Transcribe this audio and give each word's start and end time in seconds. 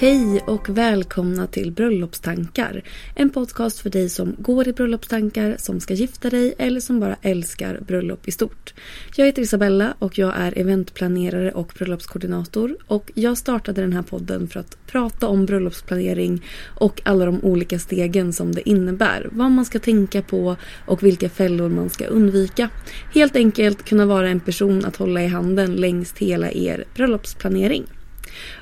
Hej 0.00 0.40
och 0.46 0.68
välkomna 0.68 1.46
till 1.46 1.72
Bröllopstankar. 1.72 2.82
En 3.14 3.30
podcast 3.30 3.78
för 3.78 3.90
dig 3.90 4.08
som 4.08 4.36
går 4.38 4.68
i 4.68 4.72
bröllopstankar, 4.72 5.56
som 5.58 5.80
ska 5.80 5.94
gifta 5.94 6.30
dig 6.30 6.54
eller 6.58 6.80
som 6.80 7.00
bara 7.00 7.16
älskar 7.22 7.80
bröllop 7.86 8.28
i 8.28 8.32
stort. 8.32 8.74
Jag 9.16 9.26
heter 9.26 9.42
Isabella 9.42 9.94
och 9.98 10.18
jag 10.18 10.32
är 10.36 10.58
eventplanerare 10.58 11.52
och 11.52 11.72
bröllopskoordinator. 11.78 12.76
Och 12.86 13.10
jag 13.14 13.38
startade 13.38 13.80
den 13.80 13.92
här 13.92 14.02
podden 14.02 14.48
för 14.48 14.60
att 14.60 14.78
prata 14.86 15.28
om 15.28 15.46
bröllopsplanering 15.46 16.44
och 16.64 17.02
alla 17.04 17.24
de 17.24 17.44
olika 17.44 17.78
stegen 17.78 18.32
som 18.32 18.54
det 18.54 18.68
innebär. 18.68 19.28
Vad 19.32 19.50
man 19.50 19.64
ska 19.64 19.78
tänka 19.78 20.22
på 20.22 20.56
och 20.86 21.02
vilka 21.02 21.28
fällor 21.28 21.68
man 21.68 21.90
ska 21.90 22.06
undvika. 22.06 22.70
Helt 23.14 23.36
enkelt 23.36 23.84
kunna 23.84 24.06
vara 24.06 24.28
en 24.28 24.40
person 24.40 24.84
att 24.84 24.96
hålla 24.96 25.22
i 25.22 25.26
handen 25.26 25.74
längs 25.74 26.14
hela 26.18 26.52
er 26.52 26.84
bröllopsplanering. 26.94 27.86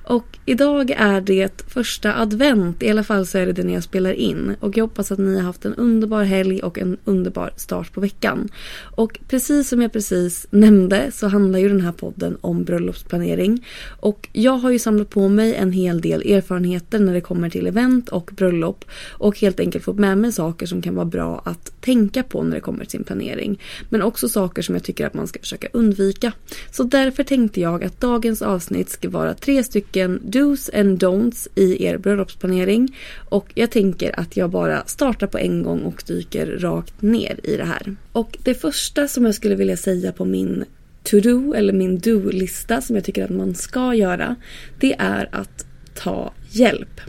Och 0.05 0.38
idag 0.44 0.91
är 0.91 1.20
det 1.20 1.62
första 1.69 2.14
advent, 2.14 2.82
i 2.82 2.91
alla 2.91 3.05
fall 3.05 3.27
så 3.27 3.38
är 3.38 3.46
det 3.46 3.52
det 3.52 3.64
när 3.64 3.74
jag 3.74 3.83
spelar 3.83 4.12
in. 4.12 4.56
Och 4.60 4.77
jag 4.77 4.84
hoppas 4.84 5.12
att 5.12 5.18
ni 5.18 5.36
har 5.36 5.42
haft 5.42 5.64
en 5.64 5.74
underbar 5.74 6.24
helg 6.24 6.62
och 6.62 6.78
en 6.78 6.96
underbar 7.05 7.50
start 7.56 7.92
på 7.92 8.00
veckan. 8.00 8.48
Och 8.96 9.20
precis 9.28 9.68
som 9.68 9.83
jag 9.83 9.92
precis 9.92 10.46
nämnde 10.50 11.10
så 11.12 11.28
handlar 11.28 11.58
ju 11.58 11.68
den 11.68 11.80
här 11.80 11.92
podden 11.92 12.39
om 12.40 12.64
bröllopsplanering. 12.64 13.67
Och 14.01 14.28
jag 14.33 14.52
har 14.52 14.70
ju 14.70 14.78
samlat 14.78 15.11
på 15.11 15.28
mig 15.28 15.55
en 15.55 15.73
hel 15.73 16.01
del 16.01 16.33
erfarenheter 16.33 16.98
när 16.98 17.14
det 17.14 17.20
kommer 17.20 17.51
till 17.51 17.67
event 17.67 18.08
och 18.08 18.30
bröllop. 18.36 18.84
Och 19.11 19.39
helt 19.39 19.61
enkelt 19.61 19.84
fått 19.84 19.98
med 19.98 20.18
mig 20.18 20.33
saker 20.33 20.67
som 20.67 20.83
kan 20.83 20.95
vara 20.95 21.06
bra 21.06 21.42
att 21.45 21.80
tänka 21.80 22.22
på 22.22 22.42
när 22.42 22.55
det 22.55 22.61
kommer 22.61 22.84
till 22.84 22.90
sin 22.90 23.05
planering. 23.05 23.61
Men 23.89 24.02
också 24.02 24.28
saker 24.28 24.62
som 24.62 24.74
jag 24.74 24.84
tycker 24.84 25.06
att 25.06 25.14
man 25.14 25.27
ska 25.27 25.40
försöka 25.40 25.68
undvika. 25.72 26.33
Så 26.70 26.83
därför 26.83 27.22
tänkte 27.22 27.61
jag 27.61 27.84
att 27.84 28.01
dagens 28.01 28.42
avsnitt 28.42 28.90
ska 28.90 29.08
vara 29.08 29.34
tre 29.34 29.64
stycken 29.66 30.20
dos 30.22 30.70
and 30.74 31.02
don'ts 31.02 31.48
i 31.54 31.84
er 31.84 31.98
bröllopsplanering. 31.98 32.96
Och 33.28 33.52
jag 33.54 33.70
tänker 33.70 34.20
att 34.20 34.36
jag 34.36 34.50
bara 34.50 34.84
startar 34.86 35.27
på 35.27 35.38
en 35.38 35.62
gång 35.62 35.80
och 35.80 36.02
dyker 36.06 36.46
rakt 36.46 37.02
ner 37.02 37.40
i 37.42 37.56
det 37.56 37.64
här. 37.64 37.96
Och 38.12 38.38
det 38.42 38.54
första 38.54 39.08
som 39.08 39.24
jag 39.24 39.34
skulle 39.34 39.54
vilja 39.54 39.77
säga 39.77 40.12
på 40.12 40.24
min 40.24 40.64
to-do 41.04 41.54
eller 41.54 41.72
min 41.72 41.98
do-lista 41.98 42.80
som 42.80 42.96
jag 42.96 43.04
tycker 43.04 43.24
att 43.24 43.30
man 43.30 43.54
ska 43.54 43.94
göra. 43.94 44.36
Det 44.80 44.94
är 44.98 45.28
att 45.32 45.66
ta 45.94 46.33
hjälp. 46.50 47.00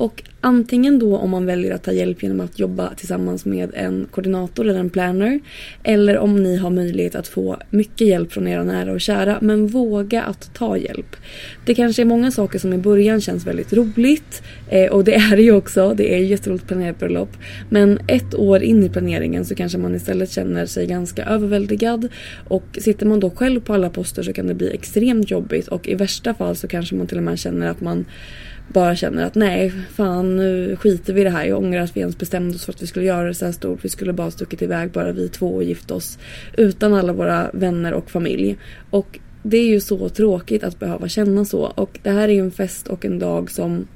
Och 0.00 0.22
antingen 0.40 0.98
då 0.98 1.16
om 1.16 1.30
man 1.30 1.46
väljer 1.46 1.74
att 1.74 1.82
ta 1.82 1.92
hjälp 1.92 2.22
genom 2.22 2.40
att 2.40 2.58
jobba 2.58 2.94
tillsammans 2.94 3.44
med 3.44 3.70
en 3.74 4.06
koordinator 4.10 4.68
eller 4.68 4.80
en 4.80 4.90
planner. 4.90 5.40
Eller 5.82 6.18
om 6.18 6.42
ni 6.42 6.56
har 6.56 6.70
möjlighet 6.70 7.14
att 7.14 7.28
få 7.28 7.56
mycket 7.70 8.06
hjälp 8.06 8.32
från 8.32 8.48
era 8.48 8.64
nära 8.64 8.92
och 8.92 9.00
kära. 9.00 9.38
Men 9.40 9.66
våga 9.66 10.22
att 10.22 10.54
ta 10.54 10.76
hjälp. 10.76 11.16
Det 11.66 11.74
kanske 11.74 12.02
är 12.02 12.06
många 12.06 12.30
saker 12.30 12.58
som 12.58 12.72
i 12.72 12.78
början 12.78 13.20
känns 13.20 13.46
väldigt 13.46 13.72
roligt. 13.72 14.42
Eh, 14.68 14.90
och 14.90 15.04
det 15.04 15.14
är 15.14 15.36
det 15.36 15.42
ju 15.42 15.52
också. 15.52 15.94
Det 15.94 16.14
är 16.14 16.18
jätteroligt 16.18 16.62
att 16.64 16.68
planera 16.68 16.92
bröllop. 16.92 17.36
Men 17.68 17.98
ett 18.06 18.34
år 18.34 18.62
in 18.62 18.84
i 18.84 18.88
planeringen 18.88 19.44
så 19.44 19.54
kanske 19.54 19.78
man 19.78 19.94
istället 19.94 20.30
känner 20.30 20.66
sig 20.66 20.86
ganska 20.86 21.24
överväldigad. 21.24 22.08
Och 22.48 22.78
sitter 22.78 23.06
man 23.06 23.20
då 23.20 23.30
själv 23.30 23.60
på 23.60 23.74
alla 23.74 23.90
poster 23.90 24.22
så 24.22 24.32
kan 24.32 24.46
det 24.46 24.54
bli 24.54 24.74
extremt 24.74 25.30
jobbigt. 25.30 25.68
Och 25.68 25.88
i 25.88 25.94
värsta 25.94 26.34
fall 26.34 26.56
så 26.56 26.68
kanske 26.68 26.94
man 26.94 27.06
till 27.06 27.18
och 27.18 27.24
med 27.24 27.38
känner 27.38 27.66
att 27.66 27.80
man 27.80 28.04
bara 28.72 28.96
känner 28.96 29.24
att 29.24 29.34
nej, 29.34 29.72
fan 29.90 30.36
nu 30.36 30.76
skiter 30.76 31.12
vi 31.12 31.20
i 31.20 31.24
det 31.24 31.30
här. 31.30 31.44
Jag 31.44 31.58
ångrar 31.58 31.80
att 31.80 31.96
vi 31.96 32.00
ens 32.00 32.18
bestämde 32.18 32.54
oss 32.54 32.64
för 32.64 32.72
att 32.72 32.82
vi 32.82 32.86
skulle 32.86 33.06
göra 33.06 33.28
det 33.28 33.34
så 33.34 33.44
här 33.44 33.52
stort. 33.52 33.84
Vi 33.84 33.88
skulle 33.88 34.12
bara 34.12 34.30
stuckit 34.30 34.62
iväg 34.62 34.90
bara 34.90 35.12
vi 35.12 35.28
två 35.28 35.54
och 35.54 35.64
gift 35.64 35.90
oss. 35.90 36.18
Utan 36.56 36.94
alla 36.94 37.12
våra 37.12 37.50
vänner 37.52 37.92
och 37.92 38.10
familj. 38.10 38.58
Och 38.90 39.18
det 39.42 39.56
är 39.56 39.66
ju 39.66 39.80
så 39.80 40.08
tråkigt 40.08 40.64
att 40.64 40.78
behöva 40.78 41.08
känna 41.08 41.44
så. 41.44 41.60
Och 41.60 41.98
det 42.02 42.10
här 42.10 42.28
är 42.28 42.32
ju 42.32 42.40
en 42.40 42.50
fest 42.50 42.88
och 42.88 43.04
en 43.04 43.18
dag 43.18 43.50
som 43.50 43.86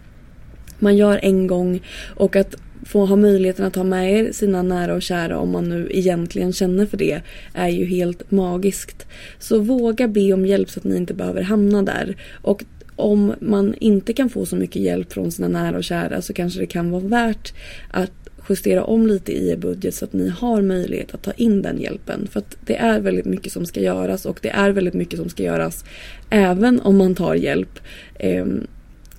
man 0.79 0.97
gör 0.97 1.21
en 1.23 1.47
gång. 1.47 1.81
Och 2.17 2.37
att 2.37 2.57
få 2.87 3.07
ha 3.07 3.17
möjligheten 3.17 3.67
att 3.67 3.77
ha 3.77 3.85
med 3.85 4.13
er 4.13 4.33
sina 4.33 4.63
nära 4.63 4.95
och 4.95 5.03
kära 5.03 5.39
om 5.39 5.53
man 5.53 5.69
nu 5.69 5.89
egentligen 5.91 6.53
känner 6.53 6.87
för 6.87 6.97
det 6.97 7.21
är 7.53 7.69
ju 7.69 7.85
helt 7.85 8.31
magiskt. 8.31 9.07
Så 9.39 9.59
våga 9.59 10.09
be 10.09 10.33
om 10.33 10.47
hjälp 10.47 10.71
så 10.71 10.81
att 10.81 10.85
ni 10.85 10.97
inte 10.97 11.15
behöver 11.15 11.43
hamna 11.43 11.83
där. 11.83 12.17
Och 12.43 12.65
om 12.97 13.35
man 13.41 13.75
inte 13.75 14.13
kan 14.13 14.31
få 14.31 14.47
så 14.47 14.57
mycket 14.57 14.83
hjälp 14.83 15.13
från 15.13 15.33
sina 15.33 15.49
nära 15.49 15.77
och 15.77 15.85
kära 15.85 16.23
så 16.23 16.33
kanske 16.33 16.61
det 16.61 16.67
kan 16.67 16.91
vara 16.91 17.03
värt 17.03 17.55
att 17.91 18.13
justera 18.49 18.85
om 18.85 19.07
lite 19.07 19.33
i 19.33 19.51
er 19.51 19.57
budget 19.57 19.95
så 19.95 20.05
att 20.05 20.13
ni 20.13 20.29
har 20.29 20.63
möjlighet 20.63 21.15
att 21.15 21.23
ta 21.23 21.33
in 21.33 21.63
den 21.63 21.81
hjälpen. 21.81 22.29
För 22.31 22.39
att 22.39 22.57
det 22.67 22.77
är 22.77 23.01
väldigt 23.01 23.25
mycket 23.25 23.53
som 23.53 23.67
ska 23.67 23.81
göras 23.81 24.27
och 24.27 24.39
det 24.43 24.49
är 24.49 24.71
väldigt 24.71 24.95
mycket 24.95 25.19
som 25.19 25.29
ska 25.29 25.43
göras 25.43 25.85
även 26.31 26.81
om 26.81 26.97
man 26.97 27.15
tar 27.15 27.35
hjälp. 27.35 27.79
Ehm, 28.19 28.67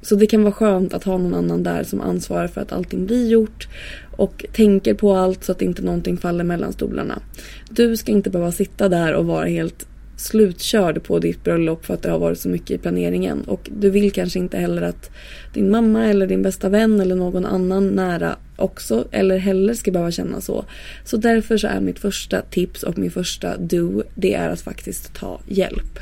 så 0.01 0.15
det 0.15 0.27
kan 0.27 0.43
vara 0.43 0.53
skönt 0.53 0.93
att 0.93 1.03
ha 1.03 1.17
någon 1.17 1.33
annan 1.33 1.63
där 1.63 1.83
som 1.83 2.01
ansvarar 2.01 2.47
för 2.47 2.61
att 2.61 2.71
allting 2.71 3.05
blir 3.05 3.27
gjort 3.27 3.67
och 4.17 4.45
tänker 4.53 4.93
på 4.93 5.15
allt 5.15 5.43
så 5.43 5.51
att 5.51 5.61
inte 5.61 5.81
någonting 5.81 6.17
faller 6.17 6.43
mellan 6.43 6.73
stolarna. 6.73 7.19
Du 7.69 7.97
ska 7.97 8.11
inte 8.11 8.29
behöva 8.29 8.51
sitta 8.51 8.89
där 8.89 9.13
och 9.13 9.25
vara 9.25 9.45
helt 9.45 9.87
slutkörd 10.17 11.03
på 11.03 11.19
ditt 11.19 11.43
bröllop 11.43 11.85
för 11.85 11.93
att 11.93 12.01
det 12.01 12.09
har 12.09 12.19
varit 12.19 12.39
så 12.39 12.49
mycket 12.49 12.71
i 12.71 12.77
planeringen. 12.77 13.41
Och 13.41 13.69
du 13.77 13.89
vill 13.89 14.11
kanske 14.11 14.39
inte 14.39 14.57
heller 14.57 14.81
att 14.81 15.09
din 15.53 15.71
mamma 15.71 16.05
eller 16.05 16.27
din 16.27 16.41
bästa 16.41 16.69
vän 16.69 17.01
eller 17.01 17.15
någon 17.15 17.45
annan 17.45 17.87
nära 17.87 18.35
också 18.55 19.07
eller 19.11 19.37
heller 19.37 19.73
ska 19.73 19.91
behöva 19.91 20.11
känna 20.11 20.41
så. 20.41 20.65
Så 21.03 21.17
därför 21.17 21.57
så 21.57 21.67
är 21.67 21.79
mitt 21.79 21.99
första 21.99 22.41
tips 22.41 22.83
och 22.83 22.97
min 22.97 23.11
första 23.11 23.57
do 23.57 24.03
det 24.15 24.33
är 24.33 24.49
att 24.49 24.61
faktiskt 24.61 25.13
ta 25.13 25.39
hjälp. 25.47 25.99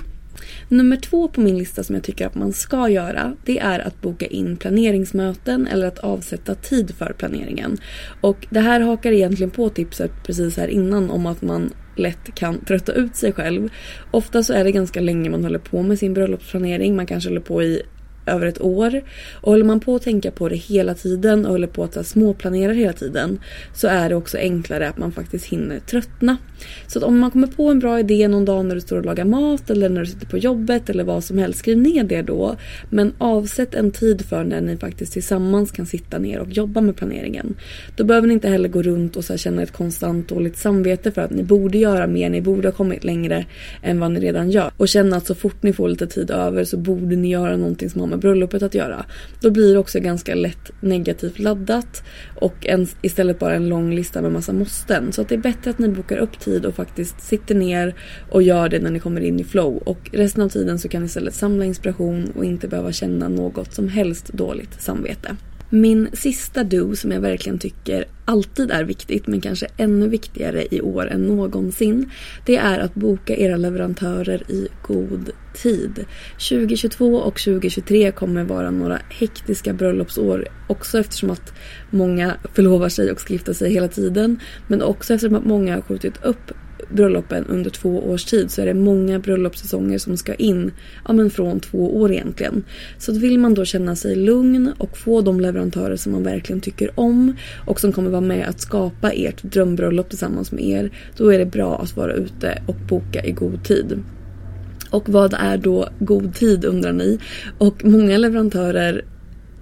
Nummer 0.69 0.97
två 0.97 1.27
på 1.27 1.41
min 1.41 1.57
lista 1.57 1.83
som 1.83 1.95
jag 1.95 2.03
tycker 2.03 2.27
att 2.27 2.35
man 2.35 2.53
ska 2.53 2.89
göra 2.89 3.35
det 3.45 3.59
är 3.59 3.79
att 3.79 4.01
boka 4.01 4.25
in 4.25 4.57
planeringsmöten 4.57 5.67
eller 5.67 5.87
att 5.87 5.99
avsätta 5.99 6.55
tid 6.55 6.95
för 6.95 7.13
planeringen. 7.17 7.77
Och 8.21 8.47
det 8.49 8.59
här 8.59 8.79
hakar 8.79 9.11
egentligen 9.11 9.51
på 9.51 9.69
tipset 9.69 10.11
precis 10.25 10.57
här 10.57 10.67
innan 10.67 11.09
om 11.09 11.25
att 11.25 11.41
man 11.41 11.73
lätt 11.95 12.35
kan 12.35 12.65
trötta 12.65 12.91
ut 12.91 13.15
sig 13.15 13.33
själv. 13.33 13.69
Ofta 14.11 14.43
så 14.43 14.53
är 14.53 14.63
det 14.63 14.71
ganska 14.71 15.01
länge 15.01 15.29
man 15.29 15.43
håller 15.43 15.59
på 15.59 15.83
med 15.83 15.99
sin 15.99 16.13
bröllopsplanering. 16.13 16.95
Man 16.95 17.05
kanske 17.05 17.29
håller 17.29 17.41
på 17.41 17.63
i 17.63 17.81
över 18.25 18.47
ett 18.47 18.61
år. 18.61 19.01
Och 19.41 19.51
håller 19.51 19.65
man 19.65 19.79
på 19.79 19.95
att 19.95 20.01
tänka 20.01 20.31
på 20.31 20.49
det 20.49 20.55
hela 20.55 20.93
tiden 20.93 21.45
och 21.45 21.51
håller 21.51 21.67
på 21.67 21.83
att 21.83 22.07
småplanera 22.07 22.73
hela 22.73 22.93
tiden 22.93 23.39
så 23.73 23.87
är 23.87 24.09
det 24.09 24.15
också 24.15 24.37
enklare 24.37 24.89
att 24.89 24.97
man 24.97 25.11
faktiskt 25.11 25.45
hinner 25.45 25.79
tröttna. 25.79 26.37
Så 26.87 26.99
att 26.99 27.05
om 27.05 27.19
man 27.19 27.31
kommer 27.31 27.47
på 27.47 27.67
en 27.67 27.79
bra 27.79 27.99
idé 27.99 28.27
någon 28.27 28.45
dag 28.45 28.65
när 28.65 28.75
du 28.75 28.81
står 28.81 28.97
och 28.97 29.05
lagar 29.05 29.25
mat 29.25 29.69
eller 29.69 29.89
när 29.89 29.99
du 29.99 30.05
sitter 30.05 30.25
på 30.25 30.37
jobbet 30.37 30.89
eller 30.89 31.03
vad 31.03 31.23
som 31.23 31.37
helst, 31.37 31.59
skriv 31.59 31.77
ner 31.77 32.03
det 32.03 32.21
då. 32.21 32.55
Men 32.89 33.13
avsätt 33.17 33.75
en 33.75 33.91
tid 33.91 34.25
för 34.25 34.43
när 34.43 34.61
ni 34.61 34.77
faktiskt 34.77 35.13
tillsammans 35.13 35.71
kan 35.71 35.85
sitta 35.85 36.17
ner 36.17 36.39
och 36.39 36.49
jobba 36.49 36.81
med 36.81 36.95
planeringen. 36.95 37.55
Då 37.95 38.03
behöver 38.03 38.27
ni 38.27 38.33
inte 38.33 38.49
heller 38.49 38.69
gå 38.69 38.81
runt 38.81 39.15
och 39.15 39.25
så 39.25 39.37
känna 39.37 39.63
ett 39.63 39.71
konstant 39.71 40.29
dåligt 40.29 40.57
samvete 40.57 41.11
för 41.11 41.21
att 41.21 41.31
ni 41.31 41.43
borde 41.43 41.77
göra 41.77 42.07
mer, 42.07 42.29
ni 42.29 42.41
borde 42.41 42.67
ha 42.67 42.73
kommit 42.73 43.03
längre 43.03 43.45
än 43.81 43.99
vad 43.99 44.11
ni 44.11 44.19
redan 44.19 44.51
gör. 44.51 44.71
Och 44.77 44.87
känna 44.87 45.17
att 45.17 45.27
så 45.27 45.35
fort 45.35 45.63
ni 45.63 45.73
får 45.73 45.89
lite 45.89 46.07
tid 46.07 46.31
över 46.31 46.63
så 46.63 46.77
borde 46.77 47.15
ni 47.15 47.29
göra 47.29 47.57
någonting 47.57 47.89
som 47.89 48.01
har 48.01 48.07
med 48.13 48.19
bröllopet 48.19 48.63
att 48.63 48.75
göra. 48.75 49.05
Då 49.39 49.51
blir 49.51 49.73
det 49.73 49.79
också 49.79 49.99
ganska 49.99 50.35
lätt 50.35 50.71
negativt 50.79 51.39
laddat 51.39 52.03
och 52.35 52.67
en, 52.67 52.87
istället 53.01 53.39
bara 53.39 53.55
en 53.55 53.69
lång 53.69 53.95
lista 53.95 54.21
med 54.21 54.31
massa 54.31 54.53
måsten. 54.53 55.11
Så 55.11 55.21
att 55.21 55.29
det 55.29 55.35
är 55.35 55.39
bättre 55.39 55.71
att 55.71 55.79
ni 55.79 55.87
bokar 55.87 56.17
upp 56.17 56.39
tid 56.39 56.65
och 56.65 56.75
faktiskt 56.75 57.21
sitter 57.21 57.55
ner 57.55 57.95
och 58.29 58.43
gör 58.43 58.69
det 58.69 58.79
när 58.79 58.91
ni 58.91 58.99
kommer 58.99 59.21
in 59.21 59.39
i 59.39 59.43
flow. 59.43 59.77
Och 59.77 60.09
resten 60.13 60.43
av 60.43 60.49
tiden 60.49 60.79
så 60.79 60.87
kan 60.87 61.01
ni 61.01 61.05
istället 61.05 61.33
samla 61.33 61.65
inspiration 61.65 62.31
och 62.35 62.45
inte 62.45 62.67
behöva 62.67 62.91
känna 62.91 63.29
något 63.29 63.73
som 63.73 63.87
helst 63.87 64.33
dåligt 64.33 64.81
samvete. 64.81 65.35
Min 65.75 66.09
sista 66.13 66.63
do 66.63 66.95
som 66.95 67.11
jag 67.11 67.21
verkligen 67.21 67.59
tycker 67.59 68.05
alltid 68.25 68.71
är 68.71 68.83
viktigt 68.83 69.27
men 69.27 69.41
kanske 69.41 69.67
ännu 69.77 70.07
viktigare 70.07 70.65
i 70.71 70.81
år 70.81 71.07
än 71.07 71.21
någonsin. 71.21 72.09
Det 72.45 72.57
är 72.57 72.79
att 72.79 72.95
boka 72.95 73.35
era 73.35 73.57
leverantörer 73.57 74.51
i 74.51 74.67
god 74.87 75.31
tid. 75.53 76.05
2022 76.49 77.15
och 77.15 77.39
2023 77.39 78.11
kommer 78.11 78.43
vara 78.43 78.71
några 78.71 78.99
hektiska 79.09 79.73
bröllopsår 79.73 80.47
också 80.67 80.99
eftersom 80.99 81.29
att 81.29 81.53
många 81.89 82.37
förlovar 82.53 82.89
sig 82.89 83.11
och 83.11 83.21
skriftar 83.21 83.53
sig 83.53 83.73
hela 83.73 83.87
tiden. 83.87 84.39
Men 84.67 84.81
också 84.81 85.13
eftersom 85.13 85.35
att 85.35 85.45
många 85.45 85.75
har 85.75 85.81
skjutit 85.81 86.23
upp 86.23 86.51
bröllopen 86.89 87.45
under 87.45 87.69
två 87.69 88.11
års 88.11 88.25
tid 88.25 88.51
så 88.51 88.61
är 88.61 88.65
det 88.65 88.73
många 88.73 89.19
bröllopssäsonger 89.19 89.97
som 89.97 90.17
ska 90.17 90.33
in 90.33 90.71
ja, 91.07 91.13
men 91.13 91.29
från 91.29 91.59
två 91.59 92.01
år 92.01 92.11
egentligen. 92.11 92.63
Så 92.97 93.13
vill 93.13 93.39
man 93.39 93.53
då 93.53 93.65
känna 93.65 93.95
sig 93.95 94.15
lugn 94.15 94.73
och 94.77 94.97
få 94.97 95.21
de 95.21 95.39
leverantörer 95.39 95.95
som 95.95 96.11
man 96.11 96.23
verkligen 96.23 96.61
tycker 96.61 96.99
om 96.99 97.35
och 97.67 97.79
som 97.79 97.91
kommer 97.91 98.09
vara 98.09 98.21
med 98.21 98.47
att 98.47 98.61
skapa 98.61 99.11
ert 99.11 99.43
drömbröllop 99.43 100.09
tillsammans 100.09 100.51
med 100.51 100.63
er 100.63 100.91
då 101.17 101.33
är 101.33 101.39
det 101.39 101.45
bra 101.45 101.81
att 101.81 101.97
vara 101.97 102.13
ute 102.13 102.61
och 102.67 102.75
boka 102.89 103.25
i 103.25 103.31
god 103.31 103.63
tid. 103.63 104.03
Och 104.89 105.09
vad 105.09 105.33
är 105.33 105.57
då 105.57 105.89
god 105.99 106.35
tid 106.35 106.65
undrar 106.65 106.93
ni? 106.93 107.19
Och 107.57 107.85
många 107.85 108.17
leverantörer 108.17 109.05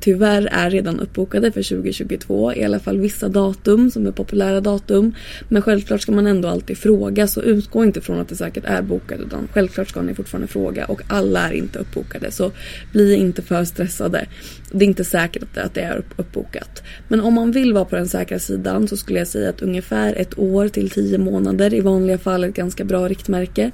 tyvärr 0.02 0.50
är 0.52 0.70
redan 0.70 1.00
uppbokade 1.00 1.52
för 1.52 1.64
2022. 1.64 2.54
I 2.54 2.64
alla 2.64 2.80
fall 2.80 2.98
vissa 2.98 3.30
datum 3.30 3.92
som 3.92 4.08
är 4.08 4.12
populära 4.12 4.62
datum. 4.62 5.14
Men 5.50 5.62
självklart 5.62 6.02
ska 6.02 6.12
man 6.12 6.28
ändå 6.28 6.48
alltid 6.48 6.78
fråga 6.78 7.28
så 7.28 7.42
utgå 7.42 7.84
inte 7.84 8.02
från 8.02 8.20
att 8.20 8.30
det 8.30 8.36
säkert 8.36 8.66
är 8.66 8.82
bokat 8.82 9.20
utan 9.20 9.48
självklart 9.54 9.90
ska 9.90 10.02
ni 10.02 10.16
fortfarande 10.16 10.48
fråga 10.48 10.86
och 10.86 11.02
alla 11.08 11.50
är 11.50 11.54
inte 11.54 11.80
uppbokade 11.80 12.32
så 12.32 12.52
bli 12.92 13.16
inte 13.16 13.42
för 13.42 13.64
stressade. 13.64 14.26
Det 14.72 14.86
är 14.86 14.88
inte 14.88 15.04
säkert 15.04 15.58
att 15.58 15.74
det 15.74 15.82
är 15.82 16.04
uppbokat. 16.18 16.84
Men 17.08 17.22
om 17.22 17.34
man 17.34 17.52
vill 17.52 17.74
vara 17.74 17.86
på 17.86 17.96
den 17.96 18.08
säkra 18.08 18.40
sidan 18.40 18.88
så 18.88 18.98
skulle 18.98 19.20
jag 19.20 19.28
säga 19.28 19.50
att 19.50 19.62
ungefär 19.62 20.14
ett 20.14 20.40
år 20.40 20.68
till 20.68 20.90
tio 20.90 21.18
månader 21.18 21.74
i 21.74 21.80
vanliga 21.82 22.18
fall 22.18 22.44
är 22.44 22.50
ett 22.50 22.56
ganska 22.56 22.84
bra 22.84 23.08
riktmärke. 23.08 23.72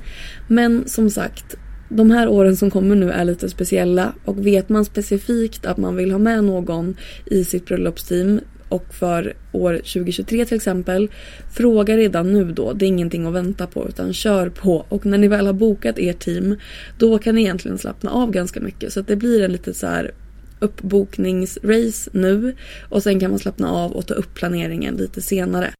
Men 0.47 0.87
som 0.87 1.09
sagt 1.09 1.57
de 1.89 2.11
här 2.11 2.27
åren 2.27 2.55
som 2.55 2.71
kommer 2.71 2.95
nu 2.95 3.11
är 3.11 3.25
lite 3.25 3.49
speciella. 3.49 4.13
Och 4.25 4.47
vet 4.47 4.69
man 4.69 4.85
specifikt 4.85 5.65
att 5.65 5.77
man 5.77 5.95
vill 5.95 6.11
ha 6.11 6.19
med 6.19 6.43
någon 6.43 6.95
i 7.25 7.43
sitt 7.43 7.65
bröllopsteam 7.65 8.39
och 8.69 8.93
för 8.93 9.33
år 9.51 9.73
2023 9.73 10.45
till 10.45 10.57
exempel 10.57 11.11
Fråga 11.53 11.97
redan 11.97 12.33
nu 12.33 12.51
då, 12.51 12.73
det 12.73 12.85
är 12.85 12.87
ingenting 12.87 13.25
att 13.25 13.33
vänta 13.33 13.67
på 13.67 13.87
utan 13.87 14.13
kör 14.13 14.49
på. 14.49 14.85
Och 14.89 15.05
när 15.05 15.17
ni 15.17 15.27
väl 15.27 15.45
har 15.45 15.53
bokat 15.53 15.95
ert 15.97 16.19
team 16.19 16.55
då 16.97 17.17
kan 17.17 17.35
ni 17.35 17.41
egentligen 17.41 17.77
slappna 17.77 18.11
av 18.11 18.31
ganska 18.31 18.59
mycket. 18.59 18.93
Så 18.93 18.99
att 18.99 19.07
det 19.07 19.15
blir 19.15 19.43
en 19.43 19.51
lite 19.51 19.73
så 19.73 19.87
här 19.87 20.11
uppbokningsrace 20.59 22.09
nu. 22.13 22.55
Och 22.89 23.03
sen 23.03 23.19
kan 23.19 23.29
man 23.29 23.39
slappna 23.39 23.71
av 23.71 23.91
och 23.91 24.07
ta 24.07 24.13
upp 24.13 24.33
planeringen 24.33 24.95
lite 24.95 25.21
senare. 25.21 25.73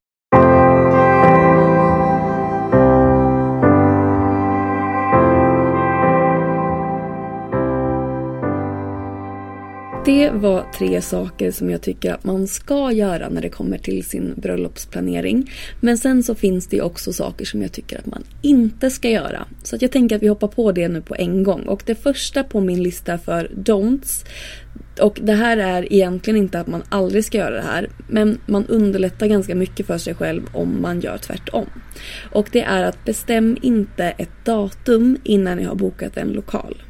Det 10.08 10.30
var 10.30 10.66
tre 10.78 11.02
saker 11.02 11.52
som 11.52 11.70
jag 11.70 11.82
tycker 11.82 12.14
att 12.14 12.24
man 12.24 12.48
ska 12.48 12.92
göra 12.92 13.30
när 13.30 13.42
det 13.42 13.50
kommer 13.50 13.78
till 13.78 14.06
sin 14.06 14.34
bröllopsplanering. 14.38 15.52
Men 15.82 15.98
sen 15.98 16.24
så 16.24 16.36
finns 16.36 16.68
det 16.68 16.82
också 16.82 17.14
saker 17.14 17.46
som 17.46 17.62
jag 17.62 17.72
tycker 17.72 18.00
att 18.00 18.06
man 18.06 18.24
inte 18.42 18.90
ska 18.90 19.10
göra. 19.10 19.46
Så 19.64 19.76
att 19.76 19.82
jag 19.82 19.92
tänker 19.92 20.16
att 20.16 20.22
vi 20.22 20.28
hoppar 20.28 20.48
på 20.48 20.72
det 20.72 20.88
nu 20.88 21.02
på 21.02 21.16
en 21.16 21.44
gång. 21.44 21.62
Och 21.62 21.84
det 21.86 21.96
första 21.96 22.44
på 22.44 22.62
min 22.62 22.84
lista 22.84 23.18
för 23.18 23.52
don'ts 23.56 24.26
och 25.00 25.20
det 25.24 25.34
här 25.34 25.58
är 25.58 25.94
egentligen 25.94 26.38
inte 26.38 26.60
att 26.60 26.68
man 26.68 26.84
aldrig 26.90 27.26
ska 27.26 27.38
göra 27.38 27.56
det 27.56 27.62
här. 27.62 27.90
Men 28.08 28.40
man 28.46 28.66
underlättar 28.68 29.28
ganska 29.28 29.56
mycket 29.56 29.86
för 29.86 29.98
sig 29.98 30.16
själv 30.16 30.42
om 30.54 30.82
man 30.82 31.02
gör 31.02 31.18
tvärtom. 31.18 31.66
Och 32.32 32.50
det 32.52 32.62
är 32.62 32.84
att 32.84 33.06
bestäm 33.06 33.58
inte 33.62 34.06
ett 34.06 34.46
datum 34.46 35.18
innan 35.24 35.58
ni 35.58 35.64
har 35.64 35.76
bokat 35.76 36.18
en 36.18 36.30
lokal. 36.30 36.84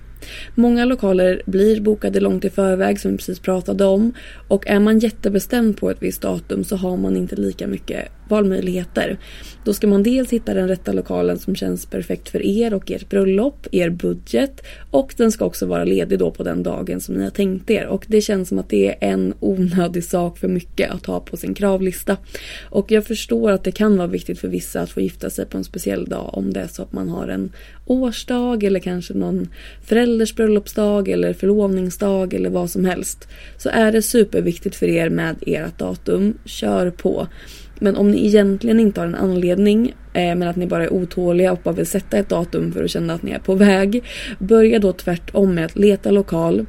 Många 0.56 0.86
lokaler 0.86 1.42
blir 1.46 1.82
bokade 1.82 2.20
långt 2.20 2.46
i 2.46 2.50
förväg 2.50 3.00
som 3.00 3.12
vi 3.12 3.18
precis 3.18 3.40
pratade 3.40 3.86
om. 3.86 4.14
Och 4.48 4.68
är 4.68 4.80
man 4.80 5.00
jättebestämd 5.00 5.78
på 5.78 5.90
ett 5.90 6.04
visst 6.04 6.22
datum 6.22 6.64
så 6.64 6.76
har 6.76 6.98
man 6.98 7.18
inte 7.18 7.36
lika 7.36 7.68
mycket 7.68 8.12
valmöjligheter. 8.30 9.18
Då 9.64 9.74
ska 9.74 9.88
man 9.88 10.04
dels 10.04 10.34
hitta 10.34 10.54
den 10.54 10.68
rätta 10.68 10.92
lokalen 10.92 11.40
som 11.40 11.56
känns 11.56 11.86
perfekt 11.86 12.30
för 12.30 12.46
er 12.46 12.74
och 12.74 12.92
ert 12.92 13.10
bröllop, 13.10 13.68
er 13.72 13.90
budget 13.90 14.62
och 14.92 15.14
den 15.18 15.32
ska 15.32 15.46
också 15.46 15.66
vara 15.66 15.84
ledig 15.84 16.20
då 16.20 16.32
på 16.32 16.44
den 16.44 16.64
dagen 16.64 17.02
som 17.02 17.16
ni 17.16 17.24
har 17.24 17.30
tänkt 17.30 17.70
er 17.70 17.86
och 17.86 18.06
det 18.08 18.22
känns 18.22 18.50
som 18.50 18.60
att 18.60 18.70
det 18.70 18.88
är 18.88 18.96
en 19.00 19.34
onödig 19.40 20.04
sak 20.04 20.38
för 20.38 20.48
mycket 20.48 20.92
att 20.92 21.06
ha 21.06 21.20
på 21.20 21.38
sin 21.38 21.54
kravlista. 21.54 22.18
Och 22.70 22.92
jag 22.92 23.06
förstår 23.06 23.52
att 23.52 23.64
det 23.64 23.72
kan 23.72 23.98
vara 23.98 24.08
viktigt 24.08 24.40
för 24.40 24.48
vissa 24.48 24.82
att 24.82 24.90
få 24.90 25.02
gifta 25.02 25.30
sig 25.30 25.46
på 25.46 25.58
en 25.58 25.64
speciell 25.64 26.06
dag 26.06 26.30
om 26.34 26.54
det 26.54 26.60
är 26.60 26.68
så 26.68 26.82
att 26.82 26.94
man 26.94 27.10
har 27.10 27.28
en 27.28 27.52
årsdag 27.86 28.64
eller 28.64 28.80
kanske 28.80 29.14
någon 29.14 29.48
förälders 29.84 30.36
bröllopsdag 30.36 31.10
eller 31.10 31.34
förlovningsdag 31.34 32.34
eller 32.34 32.50
vad 32.50 32.70
som 32.70 32.86
helst. 32.86 33.28
Så 33.58 33.70
är 33.70 33.92
det 33.92 34.02
superviktigt 34.02 34.76
för 34.76 34.88
er 34.88 35.10
med 35.10 35.36
ert 35.42 35.80
datum, 35.80 36.38
kör 36.46 36.90
på. 36.90 37.28
Men 37.80 37.96
om 37.96 38.12
ni 38.12 38.26
egentligen 38.26 38.80
inte 38.80 39.02
har 39.02 39.08
en 39.08 39.16
anledning 39.16 39.96
eh, 40.14 40.36
men 40.36 40.44
att 40.44 40.56
ni 40.56 40.68
bara 40.68 40.84
är 40.84 40.94
otåliga 40.94 41.52
och 41.52 41.60
bara 41.64 41.76
vill 41.76 41.88
sätta 41.88 42.18
ett 42.18 42.30
datum 42.30 42.72
för 42.72 42.84
att 42.84 42.90
känna 42.90 43.14
att 43.14 43.24
ni 43.24 43.32
är 43.32 43.40
på 43.40 43.56
väg. 43.56 44.04
Börja 44.40 44.80
då 44.80 44.94
tvärtom 44.94 45.56
med 45.56 45.66
att 45.66 45.76
leta 45.76 46.12
lokal 46.12 46.66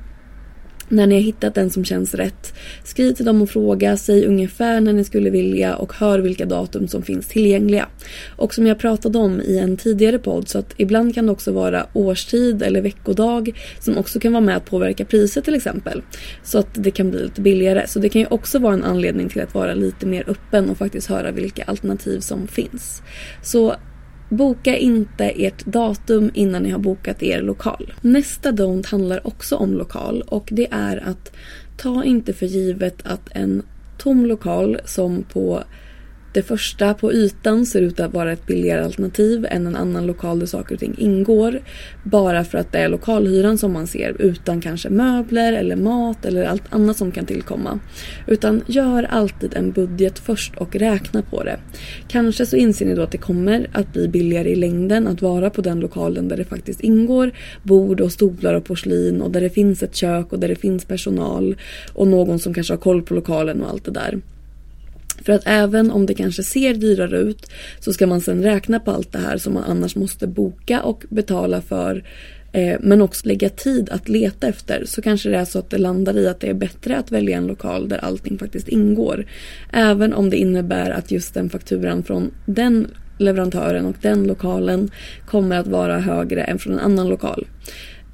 när 0.88 1.06
ni 1.06 1.14
har 1.14 1.22
hittat 1.22 1.54
den 1.54 1.70
som 1.70 1.84
känns 1.84 2.14
rätt, 2.14 2.54
skriv 2.84 3.12
till 3.12 3.24
dem 3.24 3.42
och 3.42 3.50
fråga, 3.50 3.96
säg 3.96 4.26
ungefär 4.26 4.80
när 4.80 4.92
ni 4.92 5.04
skulle 5.04 5.30
vilja 5.30 5.76
och 5.76 5.92
hör 5.92 6.18
vilka 6.18 6.46
datum 6.46 6.88
som 6.88 7.02
finns 7.02 7.28
tillgängliga. 7.28 7.88
Och 8.36 8.54
som 8.54 8.66
jag 8.66 8.78
pratade 8.78 9.18
om 9.18 9.40
i 9.40 9.58
en 9.58 9.76
tidigare 9.76 10.18
podd 10.18 10.48
så 10.48 10.58
att 10.58 10.74
ibland 10.76 11.14
kan 11.14 11.26
det 11.26 11.32
också 11.32 11.52
vara 11.52 11.86
årstid 11.92 12.62
eller 12.62 12.80
veckodag 12.80 13.52
som 13.80 13.98
också 13.98 14.20
kan 14.20 14.32
vara 14.32 14.44
med 14.44 14.56
att 14.56 14.64
påverka 14.64 15.04
priset 15.04 15.44
till 15.44 15.54
exempel. 15.54 16.02
Så 16.44 16.58
att 16.58 16.68
det 16.74 16.90
kan 16.90 17.10
bli 17.10 17.22
lite 17.22 17.40
billigare. 17.40 17.86
Så 17.86 17.98
det 17.98 18.08
kan 18.08 18.20
ju 18.20 18.26
också 18.30 18.58
vara 18.58 18.74
en 18.74 18.84
anledning 18.84 19.28
till 19.28 19.40
att 19.40 19.54
vara 19.54 19.74
lite 19.74 20.06
mer 20.06 20.24
öppen 20.26 20.70
och 20.70 20.78
faktiskt 20.78 21.06
höra 21.06 21.30
vilka 21.30 21.64
alternativ 21.64 22.20
som 22.20 22.48
finns. 22.48 23.02
Så 23.42 23.74
Boka 24.28 24.76
inte 24.76 25.24
ert 25.24 25.64
datum 25.64 26.30
innan 26.34 26.62
ni 26.62 26.70
har 26.70 26.78
bokat 26.78 27.22
er 27.22 27.42
lokal. 27.42 27.92
Nästa 28.00 28.52
don't 28.52 28.86
handlar 28.86 29.26
också 29.26 29.56
om 29.56 29.74
lokal 29.74 30.22
och 30.26 30.48
det 30.52 30.68
är 30.70 30.96
att 30.96 31.32
ta 31.76 32.04
inte 32.04 32.32
för 32.32 32.46
givet 32.46 33.06
att 33.06 33.28
en 33.30 33.62
tom 33.98 34.26
lokal 34.26 34.80
som 34.84 35.22
på 35.22 35.62
det 36.32 36.42
första 36.42 36.94
på 36.94 37.12
ytan 37.12 37.66
ser 37.66 37.82
ut 37.82 38.00
att 38.00 38.14
vara 38.14 38.32
ett 38.32 38.46
billigare 38.46 38.84
alternativ 38.84 39.46
än 39.50 39.66
en 39.66 39.76
annan 39.76 40.06
lokal 40.06 40.38
där 40.38 40.46
saker 40.46 40.74
och 40.74 40.80
ting 40.80 40.94
ingår. 40.98 41.60
Bara 42.04 42.44
för 42.44 42.58
att 42.58 42.72
det 42.72 42.78
är 42.78 42.88
lokalhyran 42.88 43.58
som 43.58 43.72
man 43.72 43.86
ser 43.86 44.22
utan 44.22 44.60
kanske 44.60 44.90
möbler 44.90 45.52
eller 45.52 45.76
mat 45.76 46.24
eller 46.24 46.44
allt 46.44 46.62
annat 46.70 46.96
som 46.96 47.12
kan 47.12 47.26
tillkomma. 47.26 47.78
Utan 48.26 48.62
gör 48.66 49.02
alltid 49.02 49.54
en 49.54 49.72
budget 49.72 50.18
först 50.18 50.56
och 50.56 50.76
räkna 50.76 51.22
på 51.22 51.42
det. 51.44 51.58
Kanske 52.08 52.46
så 52.46 52.56
inser 52.56 52.86
ni 52.86 52.94
då 52.94 53.02
att 53.02 53.12
det 53.12 53.18
kommer 53.18 53.66
att 53.72 53.92
bli 53.92 54.08
billigare 54.08 54.50
i 54.50 54.56
längden 54.56 55.06
att 55.06 55.22
vara 55.22 55.50
på 55.50 55.62
den 55.62 55.80
lokalen 55.80 56.28
där 56.28 56.36
det 56.36 56.44
faktiskt 56.44 56.80
ingår 56.80 57.30
bord 57.62 58.00
och 58.00 58.12
stolar 58.12 58.54
och 58.54 58.64
porslin 58.64 59.22
och 59.22 59.30
där 59.30 59.40
det 59.40 59.50
finns 59.50 59.82
ett 59.82 59.96
kök 59.96 60.32
och 60.32 60.38
där 60.38 60.48
det 60.48 60.56
finns 60.56 60.84
personal 60.84 61.56
och 61.92 62.08
någon 62.08 62.38
som 62.38 62.54
kanske 62.54 62.72
har 62.72 62.78
koll 62.78 63.02
på 63.02 63.14
lokalen 63.14 63.62
och 63.62 63.70
allt 63.70 63.84
det 63.84 63.90
där. 63.90 64.20
För 65.24 65.32
att 65.32 65.42
även 65.44 65.90
om 65.90 66.06
det 66.06 66.14
kanske 66.14 66.42
ser 66.42 66.74
dyrare 66.74 67.18
ut 67.18 67.50
så 67.80 67.92
ska 67.92 68.06
man 68.06 68.20
sen 68.20 68.42
räkna 68.42 68.80
på 68.80 68.90
allt 68.90 69.12
det 69.12 69.18
här 69.18 69.38
som 69.38 69.54
man 69.54 69.64
annars 69.64 69.96
måste 69.96 70.26
boka 70.26 70.82
och 70.82 71.04
betala 71.08 71.60
för 71.60 72.04
eh, 72.52 72.76
men 72.80 73.02
också 73.02 73.28
lägga 73.28 73.48
tid 73.48 73.90
att 73.90 74.08
leta 74.08 74.48
efter 74.48 74.84
så 74.86 75.02
kanske 75.02 75.28
det 75.28 75.36
är 75.36 75.44
så 75.44 75.58
att 75.58 75.70
det 75.70 75.78
landar 75.78 76.16
i 76.16 76.28
att 76.28 76.40
det 76.40 76.48
är 76.48 76.54
bättre 76.54 76.98
att 76.98 77.12
välja 77.12 77.36
en 77.36 77.46
lokal 77.46 77.88
där 77.88 77.98
allting 77.98 78.38
faktiskt 78.38 78.68
ingår. 78.68 79.26
Även 79.72 80.12
om 80.12 80.30
det 80.30 80.36
innebär 80.36 80.90
att 80.90 81.10
just 81.10 81.34
den 81.34 81.50
fakturan 81.50 82.02
från 82.02 82.30
den 82.46 82.86
leverantören 83.18 83.86
och 83.86 83.96
den 84.00 84.24
lokalen 84.24 84.90
kommer 85.26 85.56
att 85.56 85.66
vara 85.66 85.98
högre 85.98 86.44
än 86.44 86.58
från 86.58 86.72
en 86.72 86.78
annan 86.78 87.08
lokal. 87.08 87.46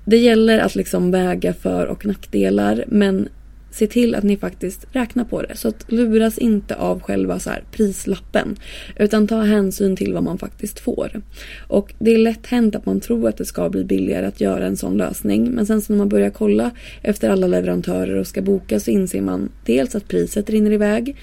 Det 0.04 0.16
gäller 0.16 0.58
att 0.58 0.74
liksom 0.74 1.10
väga 1.10 1.54
för 1.54 1.86
och 1.86 2.06
nackdelar 2.06 2.84
men 2.88 3.28
se 3.74 3.86
till 3.86 4.14
att 4.14 4.24
ni 4.24 4.36
faktiskt 4.36 4.86
räknar 4.92 5.24
på 5.24 5.42
det. 5.42 5.56
Så 5.56 5.68
att 5.68 5.92
luras 5.92 6.38
inte 6.38 6.74
av 6.74 7.00
själva 7.00 7.38
så 7.38 7.50
prislappen. 7.72 8.56
Utan 8.96 9.26
ta 9.26 9.40
hänsyn 9.40 9.96
till 9.96 10.14
vad 10.14 10.22
man 10.22 10.38
faktiskt 10.38 10.80
får. 10.80 11.22
Och 11.68 11.94
det 11.98 12.14
är 12.14 12.18
lätt 12.18 12.46
hänt 12.46 12.74
att 12.74 12.86
man 12.86 13.00
tror 13.00 13.28
att 13.28 13.36
det 13.36 13.44
ska 13.44 13.70
bli 13.70 13.84
billigare 13.84 14.26
att 14.26 14.40
göra 14.40 14.66
en 14.66 14.76
sån 14.76 14.96
lösning. 14.96 15.50
Men 15.50 15.66
sen 15.66 15.80
så 15.82 15.92
när 15.92 15.98
man 15.98 16.08
börjar 16.08 16.30
kolla 16.30 16.70
efter 17.02 17.30
alla 17.30 17.46
leverantörer 17.46 18.16
och 18.16 18.26
ska 18.26 18.42
boka 18.42 18.80
så 18.80 18.90
inser 18.90 19.20
man 19.20 19.48
dels 19.64 19.94
att 19.94 20.08
priset 20.08 20.50
rinner 20.50 20.72
iväg. 20.72 21.16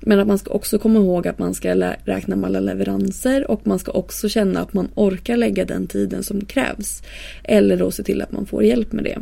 Men 0.00 0.20
att 0.20 0.26
man 0.26 0.38
ska 0.38 0.50
också 0.50 0.78
komma 0.78 0.98
ihåg 0.98 1.28
att 1.28 1.38
man 1.38 1.54
ska 1.54 1.74
räkna 2.04 2.36
med 2.36 2.48
alla 2.48 2.60
leveranser 2.60 3.50
och 3.50 3.66
man 3.66 3.78
ska 3.78 3.92
också 3.92 4.28
känna 4.28 4.60
att 4.60 4.72
man 4.72 4.88
orkar 4.94 5.36
lägga 5.36 5.64
den 5.64 5.86
tiden 5.86 6.22
som 6.22 6.44
krävs. 6.44 7.02
Eller 7.44 7.76
då 7.76 7.90
se 7.90 8.02
till 8.02 8.22
att 8.22 8.32
man 8.32 8.46
får 8.46 8.64
hjälp 8.64 8.92
med 8.92 9.04
det. 9.04 9.18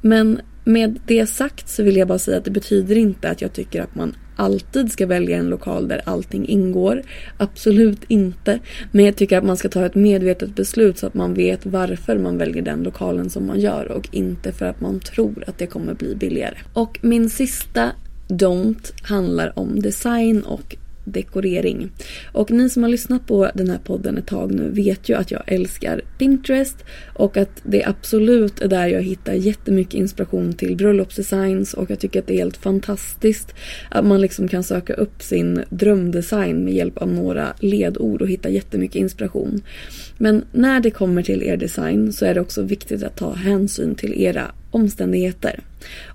Men 0.00 0.40
med 0.66 1.00
det 1.06 1.26
sagt 1.26 1.68
så 1.68 1.82
vill 1.82 1.96
jag 1.96 2.08
bara 2.08 2.18
säga 2.18 2.38
att 2.38 2.44
det 2.44 2.50
betyder 2.50 2.96
inte 2.96 3.30
att 3.30 3.42
jag 3.42 3.52
tycker 3.52 3.82
att 3.82 3.94
man 3.94 4.16
alltid 4.36 4.92
ska 4.92 5.06
välja 5.06 5.36
en 5.36 5.48
lokal 5.48 5.88
där 5.88 6.00
allting 6.04 6.48
ingår. 6.48 7.02
Absolut 7.36 8.04
inte. 8.08 8.58
Men 8.92 9.04
jag 9.04 9.16
tycker 9.16 9.38
att 9.38 9.44
man 9.44 9.56
ska 9.56 9.68
ta 9.68 9.86
ett 9.86 9.94
medvetet 9.94 10.54
beslut 10.54 10.98
så 10.98 11.06
att 11.06 11.14
man 11.14 11.34
vet 11.34 11.66
varför 11.66 12.18
man 12.18 12.38
väljer 12.38 12.62
den 12.62 12.82
lokalen 12.82 13.30
som 13.30 13.46
man 13.46 13.60
gör 13.60 13.92
och 13.92 14.08
inte 14.12 14.52
för 14.52 14.66
att 14.66 14.80
man 14.80 15.00
tror 15.00 15.44
att 15.46 15.58
det 15.58 15.66
kommer 15.66 15.94
bli 15.94 16.14
billigare. 16.14 16.56
Och 16.72 16.98
min 17.02 17.30
sista 17.30 17.92
Don't 18.28 18.92
handlar 19.02 19.58
om 19.58 19.80
design 19.80 20.42
och 20.42 20.76
dekorering. 21.06 21.90
Och 22.32 22.50
ni 22.50 22.70
som 22.70 22.82
har 22.82 22.90
lyssnat 22.90 23.26
på 23.26 23.50
den 23.54 23.70
här 23.70 23.78
podden 23.78 24.18
ett 24.18 24.26
tag 24.26 24.54
nu 24.54 24.70
vet 24.70 25.08
ju 25.08 25.14
att 25.14 25.30
jag 25.30 25.42
älskar 25.46 26.00
Pinterest 26.18 26.76
och 27.14 27.36
att 27.36 27.62
det 27.62 27.84
absolut 27.84 28.60
är 28.60 28.68
där 28.68 28.86
jag 28.86 29.02
hittar 29.02 29.32
jättemycket 29.32 29.94
inspiration 29.94 30.52
till 30.52 30.76
bröllopsdesigns 30.76 31.74
och 31.74 31.90
jag 31.90 31.98
tycker 31.98 32.20
att 32.20 32.26
det 32.26 32.34
är 32.34 32.38
helt 32.38 32.56
fantastiskt 32.56 33.54
att 33.90 34.04
man 34.04 34.20
liksom 34.20 34.48
kan 34.48 34.64
söka 34.64 34.94
upp 34.94 35.22
sin 35.22 35.64
drömdesign 35.70 36.64
med 36.64 36.74
hjälp 36.74 36.98
av 36.98 37.08
några 37.12 37.54
ledord 37.60 38.22
och 38.22 38.28
hitta 38.28 38.48
jättemycket 38.48 38.96
inspiration. 38.96 39.62
Men 40.18 40.44
när 40.52 40.80
det 40.80 40.90
kommer 40.90 41.22
till 41.22 41.42
er 41.42 41.56
design 41.56 42.12
så 42.12 42.24
är 42.24 42.34
det 42.34 42.40
också 42.40 42.62
viktigt 42.62 43.02
att 43.02 43.16
ta 43.16 43.32
hänsyn 43.32 43.94
till 43.94 44.22
era 44.22 44.50
omständigheter. 44.76 45.60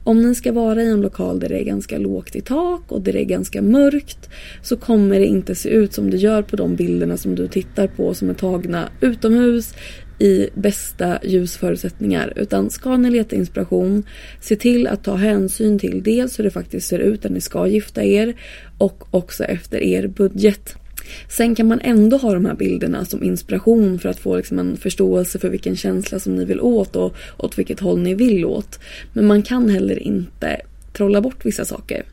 Om 0.04 0.22
ni 0.22 0.36
ska 0.36 0.52
vara 0.52 0.84
i 0.84 0.90
en 0.90 1.02
lokal 1.02 1.40
där 1.40 1.50
det 1.50 1.60
är 1.60 1.64
ganska 1.64 1.98
lågt 1.98 2.36
i 2.36 2.42
tak 2.42 2.82
och 2.88 3.02
där 3.02 3.14
det 3.14 3.22
är 3.22 3.26
ganska 3.26 3.62
mörkt 3.62 4.30
så 4.64 4.78
kommer 4.78 5.20
det 5.20 5.26
inte 5.26 5.56
se 5.56 5.70
ut 5.70 5.94
som 5.94 6.10
det 6.10 6.18
gör 6.18 6.42
på 6.42 6.56
de 6.56 6.76
bilderna 6.76 7.18
som 7.18 7.36
du 7.36 7.48
tittar 7.48 7.88
på 7.88 8.14
som 8.14 8.30
är 8.30 8.34
tagna 8.34 8.90
utomhus 9.02 9.74
i 10.20 10.50
bästa 10.54 11.20
ljusförutsättningar. 11.24 12.34
Utan 12.36 12.70
ska 12.70 12.98
ni 12.98 13.10
leta 13.10 13.36
inspiration, 13.36 14.04
se 14.42 14.56
till 14.56 14.88
att 14.88 15.04
ta 15.04 15.16
hänsyn 15.16 15.80
till 15.80 16.04
dels 16.04 16.40
hur 16.40 16.44
det 16.44 16.52
faktiskt 16.52 16.88
ser 16.88 17.00
ut 17.00 17.24
när 17.24 17.32
ni 17.32 17.42
ska 17.42 17.68
gifta 17.68 18.04
er 18.04 18.36
och 18.78 19.04
också 19.12 19.44
efter 19.44 19.84
er 19.84 20.08
budget. 20.08 20.81
Sen 21.30 21.56
kan 21.56 21.68
man 21.68 21.80
ändå 21.82 22.18
ha 22.18 22.34
de 22.34 22.46
här 22.46 22.56
bilderna 22.56 23.06
som 23.06 23.24
inspiration 23.24 24.00
för 24.00 24.10
att 24.10 24.20
få 24.20 24.38
liksom 24.38 24.60
en 24.60 24.78
förståelse 24.78 25.40
för 25.40 25.50
vilken 25.50 25.76
känsla 25.76 26.20
som 26.20 26.36
ni 26.36 26.46
vill 26.46 26.62
åt 26.62 26.96
och 26.96 27.16
åt 27.38 27.60
vilket 27.60 27.80
håll 27.80 28.00
ni 28.00 28.14
vill 28.14 28.46
åt. 28.46 28.80
Men 29.14 29.28
man 29.28 29.44
kan 29.44 29.70
heller 29.70 30.00
inte 30.00 30.62
trolla 30.94 31.22
bort 31.22 31.46
vissa 31.46 31.66
saker. 31.66 32.04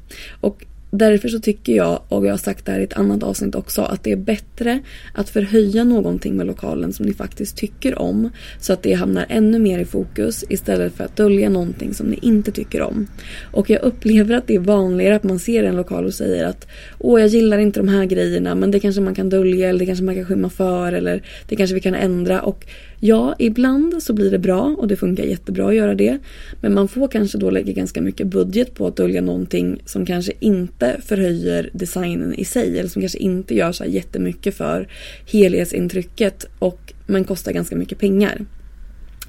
Och 0.41 0.65
Därför 0.91 1.29
så 1.29 1.39
tycker 1.39 1.73
jag, 1.73 2.01
och 2.09 2.27
jag 2.27 2.33
har 2.33 2.39
sagt 2.39 2.67
det 2.67 2.73
här 2.73 2.81
i 2.81 2.85
ett 2.85 2.97
annat 2.97 3.23
avsnitt 3.23 3.55
också, 3.55 3.83
att 3.83 4.05
det 4.05 4.13
är 4.13 4.17
bättre 4.17 4.81
att 5.15 5.31
förhöja 5.31 5.85
någonting 5.85 6.37
med 6.37 6.47
lokalen 6.47 6.93
som 6.93 7.07
ni 7.07 7.13
faktiskt 7.13 7.57
tycker 7.57 7.99
om. 7.99 8.31
Så 8.61 8.73
att 8.73 8.83
det 8.83 8.93
hamnar 8.93 9.27
ännu 9.29 9.59
mer 9.59 9.79
i 9.79 9.85
fokus 9.85 10.45
istället 10.49 10.95
för 10.95 11.05
att 11.05 11.17
dölja 11.17 11.49
någonting 11.49 11.95
som 11.95 12.07
ni 12.07 12.19
inte 12.23 12.53
tycker 12.53 12.83
om. 12.83 13.07
Och 13.53 13.71
jag 13.71 13.83
upplever 13.83 14.35
att 14.35 14.47
det 14.47 14.55
är 14.55 14.59
vanligare 14.59 15.17
att 15.17 15.25
man 15.25 15.39
ser 15.39 15.65
en 15.65 15.77
lokal 15.77 16.05
och 16.05 16.15
säger 16.15 16.45
att 16.45 16.67
Åh, 16.99 17.21
jag 17.21 17.29
gillar 17.29 17.59
inte 17.59 17.81
de 17.81 17.89
här 17.89 18.05
grejerna 18.05 18.55
men 18.55 18.71
det 18.71 18.81
kanske 18.81 19.01
man 19.01 19.15
kan 19.15 19.29
dölja 19.29 19.69
eller 19.69 19.79
det 19.79 19.87
kanske 19.87 20.05
man 20.05 20.15
kan 20.15 20.25
skymma 20.25 20.51
för 20.51 20.93
eller 20.93 21.23
det 21.49 21.57
kanske 21.57 21.75
vi 21.75 21.81
kan 21.81 21.95
ändra. 21.95 22.41
Och 22.41 22.67
Ja, 23.01 23.35
ibland 23.39 24.03
så 24.03 24.13
blir 24.13 24.31
det 24.31 24.39
bra 24.39 24.77
och 24.79 24.89
det 24.89 24.97
funkar 24.97 25.25
jättebra 25.25 25.69
att 25.69 25.75
göra 25.75 25.95
det. 25.95 26.19
Men 26.61 26.75
man 26.75 26.89
får 26.89 27.09
kanske 27.09 27.39
då 27.39 27.51
lägga 27.51 27.73
ganska 27.73 28.01
mycket 28.01 28.27
budget 28.27 28.75
på 28.75 28.87
att 28.87 28.97
dölja 28.97 29.21
någonting 29.21 29.83
som 29.87 30.07
kanske 30.07 30.33
inte 30.41 31.01
förhöjer 31.05 31.71
designen 31.73 32.35
i 32.35 32.45
sig 32.45 32.79
eller 32.79 32.89
som 32.89 33.03
kanske 33.03 33.19
inte 33.19 33.55
gör 33.55 33.73
så 33.73 33.85
här 33.85 33.91
jättemycket 33.91 34.55
för 34.55 34.89
helhetsintrycket 35.27 36.45
och 36.59 36.93
men 37.07 37.25
kostar 37.25 37.53
ganska 37.53 37.77
mycket 37.77 37.99
pengar. 37.99 38.47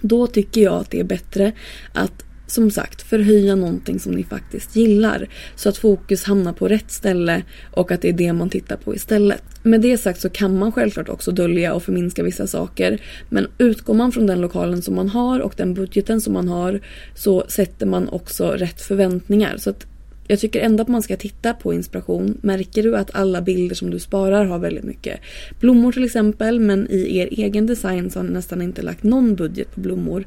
Då 0.01 0.27
tycker 0.27 0.61
jag 0.61 0.73
att 0.73 0.91
det 0.91 0.99
är 0.99 1.03
bättre 1.03 1.51
att 1.93 2.23
som 2.51 2.71
sagt 2.71 3.01
förhöja 3.01 3.55
någonting 3.55 3.99
som 3.99 4.11
ni 4.11 4.23
faktiskt 4.23 4.75
gillar. 4.75 5.27
Så 5.55 5.69
att 5.69 5.77
fokus 5.77 6.23
hamnar 6.23 6.53
på 6.53 6.67
rätt 6.67 6.91
ställe 6.91 7.43
och 7.71 7.91
att 7.91 8.01
det 8.01 8.09
är 8.09 8.13
det 8.13 8.33
man 8.33 8.49
tittar 8.49 8.75
på 8.75 8.95
istället. 8.95 9.43
Med 9.63 9.81
det 9.81 9.97
sagt 9.97 10.21
så 10.21 10.29
kan 10.29 10.57
man 10.57 10.71
självklart 10.71 11.09
också 11.09 11.31
dölja 11.31 11.73
och 11.73 11.83
förminska 11.83 12.23
vissa 12.23 12.47
saker. 12.47 13.01
Men 13.29 13.47
utgår 13.57 13.93
man 13.93 14.11
från 14.11 14.27
den 14.27 14.41
lokalen 14.41 14.81
som 14.81 14.95
man 14.95 15.09
har 15.09 15.39
och 15.39 15.53
den 15.57 15.73
budgeten 15.73 16.21
som 16.21 16.33
man 16.33 16.47
har 16.47 16.79
så 17.15 17.43
sätter 17.47 17.85
man 17.85 18.09
också 18.09 18.47
rätt 18.51 18.81
förväntningar. 18.81 19.57
Så 19.57 19.69
att 19.69 19.85
jag 20.31 20.39
tycker 20.39 20.59
ändå 20.59 20.81
att 20.81 20.87
man 20.87 21.01
ska 21.01 21.17
titta 21.17 21.53
på 21.53 21.73
inspiration. 21.73 22.37
Märker 22.41 22.83
du 22.83 22.97
att 22.97 23.15
alla 23.15 23.41
bilder 23.41 23.75
som 23.75 23.89
du 23.89 23.99
sparar 23.99 24.45
har 24.45 24.59
väldigt 24.59 24.83
mycket 24.83 25.19
blommor 25.59 25.91
till 25.91 26.03
exempel 26.03 26.59
men 26.59 26.87
i 26.89 27.17
er 27.17 27.27
egen 27.31 27.67
design 27.67 28.09
så 28.09 28.19
har 28.19 28.23
ni 28.23 28.33
nästan 28.33 28.61
inte 28.61 28.81
lagt 28.81 29.03
någon 29.03 29.35
budget 29.35 29.75
på 29.75 29.79
blommor. 29.79 30.25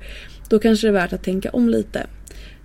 Då 0.53 0.59
kanske 0.59 0.87
det 0.87 0.91
är 0.91 0.93
värt 0.93 1.13
att 1.13 1.23
tänka 1.23 1.51
om 1.51 1.69
lite. 1.69 2.07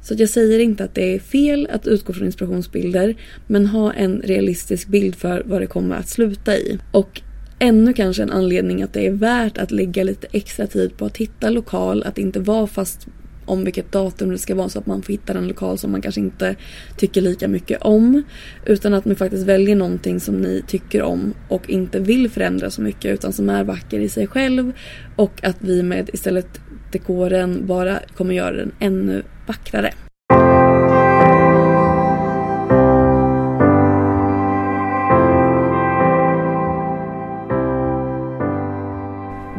Så 0.02 0.16
jag 0.18 0.30
säger 0.30 0.60
inte 0.60 0.84
att 0.84 0.96
det 0.96 1.16
är 1.16 1.20
fel 1.20 1.68
att 1.72 1.88
utgå 1.88 2.14
från 2.14 2.26
inspirationsbilder 2.26 3.16
men 3.48 3.66
ha 3.66 3.94
en 3.94 4.22
realistisk 4.22 4.88
bild 4.88 5.16
för 5.16 5.44
vad 5.46 5.62
det 5.62 5.68
kommer 5.68 5.96
att 5.96 6.10
sluta 6.10 6.58
i. 6.58 6.80
Och 6.92 7.22
ännu 7.60 7.94
kanske 7.94 8.24
en 8.24 8.32
anledning 8.32 8.84
att 8.84 8.94
det 8.94 9.08
är 9.08 9.12
värt 9.12 9.58
att 9.58 9.72
lägga 9.72 10.04
lite 10.04 10.28
extra 10.32 10.68
tid 10.68 10.98
på 10.98 11.06
att 11.06 11.18
hitta 11.18 11.50
lokal, 11.50 12.04
att 12.04 12.18
inte 12.18 12.40
vara 12.40 12.68
fast 12.68 13.08
om 13.46 13.64
vilket 13.64 13.92
datum 13.92 14.30
det 14.30 14.38
ska 14.38 14.56
vara 14.56 14.70
så 14.70 14.80
att 14.80 14.86
man 14.86 15.02
får 15.02 15.14
hitta 15.14 15.34
en 15.34 15.48
lokal 15.48 15.78
som 15.78 15.92
man 15.92 16.02
kanske 16.02 16.22
inte 16.22 16.56
tycker 16.98 17.22
lika 17.22 17.48
mycket 17.48 17.82
om. 17.82 18.24
Utan 18.66 18.94
att 18.94 19.06
man 19.06 19.16
faktiskt 19.16 19.46
väljer 19.46 19.76
någonting 19.76 20.20
som 20.20 20.42
ni 20.42 20.64
tycker 20.68 21.02
om 21.02 21.34
och 21.48 21.70
inte 21.70 22.00
vill 22.00 22.30
förändra 22.30 22.70
så 22.70 22.82
mycket 22.82 23.14
utan 23.14 23.34
som 23.34 23.50
är 23.50 23.64
vacker 23.64 24.00
i 24.00 24.10
sig 24.10 24.28
själv. 24.28 24.72
Och 25.16 25.44
att 25.44 25.58
vi 25.60 25.84
med 25.84 26.10
istället 26.14 26.60
dekoren 26.92 27.68
bara 27.68 28.00
kommer 28.18 28.34
göra 28.34 28.56
den 28.56 28.72
ännu 28.80 29.24
vackrare. 29.48 29.94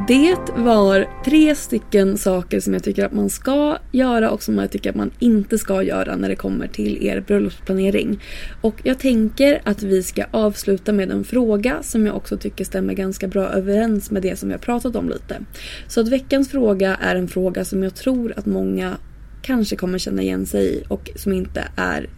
Det 0.08 0.36
var 0.56 1.06
tre 1.24 1.54
stycken 1.54 2.18
saker 2.18 2.60
som 2.60 2.72
jag 2.72 2.82
tycker 2.82 3.04
att 3.04 3.12
man 3.12 3.30
ska 3.30 3.78
göra 3.92 4.30
och 4.30 4.42
som 4.42 4.58
jag 4.58 4.70
tycker 4.70 4.90
att 4.90 4.96
man 4.96 5.10
inte 5.18 5.58
ska 5.58 5.82
göra 5.82 6.16
när 6.16 6.28
det 6.28 6.36
kommer 6.36 6.66
till 6.66 7.06
er 7.06 7.20
bröllopsplanering. 7.20 8.22
Och 8.60 8.74
jag 8.82 8.98
tänker 8.98 9.60
att 9.64 9.82
vi 9.82 10.02
ska 10.02 10.24
avsluta 10.30 10.92
med 10.92 11.10
en 11.10 11.24
fråga 11.24 11.82
som 11.82 12.06
jag 12.06 12.16
också 12.16 12.36
tycker 12.36 12.64
stämmer 12.64 12.94
ganska 12.94 13.28
bra 13.28 13.48
överens 13.48 14.10
med 14.10 14.22
det 14.22 14.38
som 14.38 14.48
vi 14.48 14.52
har 14.52 14.58
pratat 14.58 14.96
om 14.96 15.08
lite. 15.08 15.40
Så 15.88 16.00
att 16.00 16.08
veckans 16.08 16.50
fråga 16.50 16.94
är 16.94 17.16
en 17.16 17.28
fråga 17.28 17.64
som 17.64 17.82
jag 17.82 17.94
tror 17.94 18.32
att 18.36 18.46
många 18.46 18.96
kanske 19.42 19.76
kommer 19.76 19.98
känna 19.98 20.22
igen 20.22 20.46
sig 20.46 20.74
i 20.74 20.84
och 20.88 21.10
som 21.16 21.32
inte 21.32 21.64
är 21.76 22.08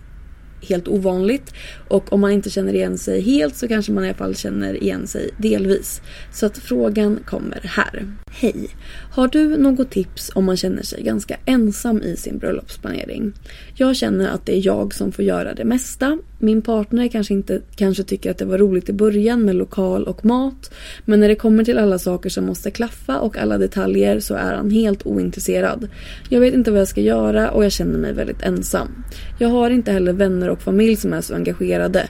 helt 0.62 0.88
ovanligt. 0.88 1.54
Och 1.88 2.12
om 2.12 2.20
man 2.20 2.30
inte 2.30 2.50
känner 2.50 2.74
igen 2.74 2.98
sig 2.98 3.20
helt 3.20 3.56
så 3.56 3.68
kanske 3.68 3.92
man 3.92 4.04
i 4.04 4.08
alla 4.08 4.16
fall 4.16 4.36
känner 4.36 4.82
igen 4.82 5.06
sig 5.06 5.30
delvis. 5.36 6.00
Så 6.32 6.46
att 6.46 6.58
frågan 6.58 7.18
kommer 7.24 7.60
här. 7.64 8.16
Hej! 8.30 8.68
Har 9.12 9.28
du 9.28 9.56
något 9.56 9.90
tips 9.90 10.30
om 10.34 10.44
man 10.44 10.56
känner 10.56 10.82
sig 10.82 11.02
ganska 11.02 11.36
ensam 11.44 12.02
i 12.02 12.16
sin 12.16 12.38
bröllopsplanering? 12.38 13.32
Jag 13.74 13.96
känner 13.96 14.28
att 14.28 14.46
det 14.46 14.56
är 14.56 14.66
jag 14.66 14.94
som 14.94 15.12
får 15.12 15.24
göra 15.24 15.54
det 15.54 15.64
mesta. 15.64 16.18
Min 16.42 16.62
partner 16.62 17.09
kanske 17.09 17.35
inte 17.35 17.61
kanske 17.76 18.02
tycker 18.02 18.30
att 18.30 18.38
det 18.38 18.44
var 18.44 18.59
roligt 18.59 18.88
i 18.88 18.92
början 18.92 19.42
med 19.42 19.56
lokal 19.56 20.04
och 20.04 20.25
mat. 20.25 20.75
Men 21.04 21.20
när 21.20 21.28
det 21.28 21.35
kommer 21.35 21.64
till 21.64 21.78
alla 21.78 21.99
saker 21.99 22.30
som 22.30 22.44
måste 22.47 22.70
klaffa 22.70 23.20
och 23.20 23.38
alla 23.38 23.59
detaljer 23.59 24.20
så 24.20 24.35
är 24.35 24.54
han 24.54 24.70
helt 24.70 25.06
ointresserad. 25.06 25.88
Jag 26.28 26.40
vet 26.40 26.54
inte 26.54 26.70
vad 26.70 26.80
jag 26.80 26.88
ska 26.88 27.00
göra 27.00 27.50
och 27.50 27.64
jag 27.64 27.73
känner 27.73 27.99
mig 27.99 28.12
väldigt 28.12 28.42
ensam. 28.42 29.04
Jag 29.38 29.49
har 29.49 29.70
inte 29.70 29.92
heller 29.92 30.12
vänner 30.12 30.50
och 30.50 30.62
familj 30.62 30.97
som 30.97 31.12
är 31.12 31.20
så 31.20 31.35
engagerade. 31.35 32.09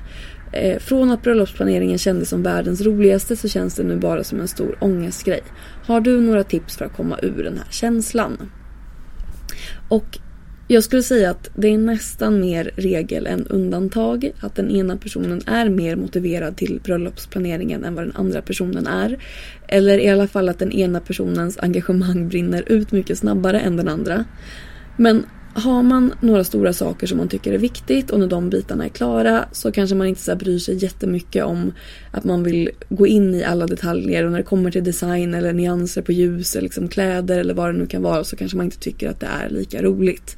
Eh, 0.53 0.79
från 0.79 1.11
att 1.11 1.23
bröllopsplaneringen 1.23 1.99
kändes 1.99 2.29
som 2.29 2.43
världens 2.43 2.81
roligaste 2.81 3.37
så 3.37 3.49
känns 3.49 3.75
det 3.75 3.83
nu 3.83 3.97
bara 3.97 4.25
som 4.25 4.41
en 4.41 4.49
stor 4.49 4.77
ångestgrej. 4.81 5.41
Har 5.87 6.01
du 6.01 6.21
några 6.21 6.45
tips 6.45 6.77
för 6.77 6.85
att 6.85 6.97
komma 6.97 7.19
ur 7.23 7.45
den 7.45 7.57
här 7.57 7.71
känslan? 7.71 8.51
Och 9.89 10.19
jag 10.73 10.85
skulle 10.85 11.03
säga 11.03 11.31
att 11.31 11.51
det 11.55 11.69
är 11.69 11.79
nästan 11.79 12.41
mer 12.41 12.71
regel 12.77 13.27
än 13.27 13.47
undantag 13.47 14.33
att 14.41 14.55
den 14.55 14.71
ena 14.71 14.97
personen 14.97 15.43
är 15.47 15.69
mer 15.69 15.97
motiverad 15.97 16.57
till 16.57 16.81
bröllopsplaneringen 16.85 17.85
än 17.85 17.95
vad 17.95 18.05
den 18.05 18.17
andra 18.17 18.43
personen 18.43 18.87
är. 18.87 19.19
Eller 19.69 19.99
i 19.99 20.09
alla 20.09 20.29
fall 20.29 20.49
att 20.49 20.59
den 20.59 20.73
ena 20.73 21.01
personens 21.01 21.59
engagemang 21.59 22.29
brinner 22.29 22.65
ut 22.67 22.93
mycket 22.93 23.19
snabbare 23.19 23.61
än 23.61 23.77
den 23.77 23.89
andra. 23.89 24.25
Men 24.97 25.25
har 25.55 25.83
man 25.83 26.15
några 26.21 26.45
stora 26.45 26.73
saker 26.73 27.07
som 27.07 27.19
man 27.19 27.29
tycker 27.29 27.53
är 27.53 27.59
viktigt 27.59 28.11
och 28.11 28.21
när 28.21 28.27
de 28.27 28.51
bitarna 28.51 28.85
är 28.85 28.89
klara 28.89 29.45
så 29.53 29.73
kanske 29.73 29.97
man 29.97 30.07
inte 30.07 30.21
så 30.21 30.37
bryr 30.37 30.59
sig 30.59 30.85
jättemycket 30.85 31.45
om 31.45 31.73
att 32.11 32.25
man 32.25 32.43
vill 32.43 32.71
gå 32.89 33.07
in 33.07 33.35
i 33.35 33.45
alla 33.45 33.67
detaljer 33.67 34.25
och 34.25 34.31
när 34.31 34.39
det 34.39 34.45
kommer 34.45 34.71
till 34.71 34.85
design 34.85 35.35
eller 35.35 35.53
nyanser 35.53 36.03
på 36.03 36.13
ljus 36.13 36.55
eller 36.55 36.63
liksom 36.63 36.89
kläder 36.89 37.39
eller 37.39 37.55
vad 37.55 37.75
det 37.75 37.79
nu 37.79 37.87
kan 37.87 38.03
vara 38.03 38.25
så 38.25 38.37
kanske 38.37 38.57
man 38.57 38.67
inte 38.67 38.79
tycker 38.79 39.11
att 39.11 39.21
det 39.21 39.27
är 39.27 39.51
lika 39.51 39.83
roligt. 39.83 40.37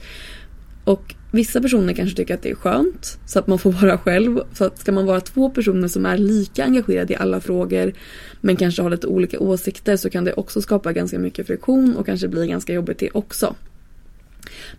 Och 0.85 1.15
vissa 1.31 1.61
personer 1.61 1.93
kanske 1.93 2.17
tycker 2.17 2.35
att 2.35 2.43
det 2.43 2.51
är 2.51 2.55
skönt 2.55 3.19
så 3.27 3.39
att 3.39 3.47
man 3.47 3.59
får 3.59 3.73
vara 3.83 3.99
själv. 3.99 4.41
Så 4.53 4.65
att 4.65 4.79
ska 4.79 4.93
man 4.93 5.07
vara 5.07 5.21
två 5.21 5.51
personer 5.51 5.89
som 5.89 6.07
är 6.07 6.19
lika 6.19 6.65
engagerade 6.65 7.13
i 7.13 7.17
alla 7.17 7.41
frågor 7.41 7.93
men 8.41 8.57
kanske 8.57 8.83
har 8.83 8.91
lite 8.91 9.07
olika 9.07 9.39
åsikter 9.39 9.97
så 9.97 10.11
kan 10.11 10.25
det 10.25 10.33
också 10.33 10.63
skapa 10.63 10.93
ganska 10.93 11.19
mycket 11.19 11.47
friktion 11.47 11.97
och 11.97 12.07
kanske 12.07 12.29
bli 12.29 12.47
ganska 12.47 12.73
jobbigt 12.73 12.99
det 12.99 13.11
också. 13.13 13.55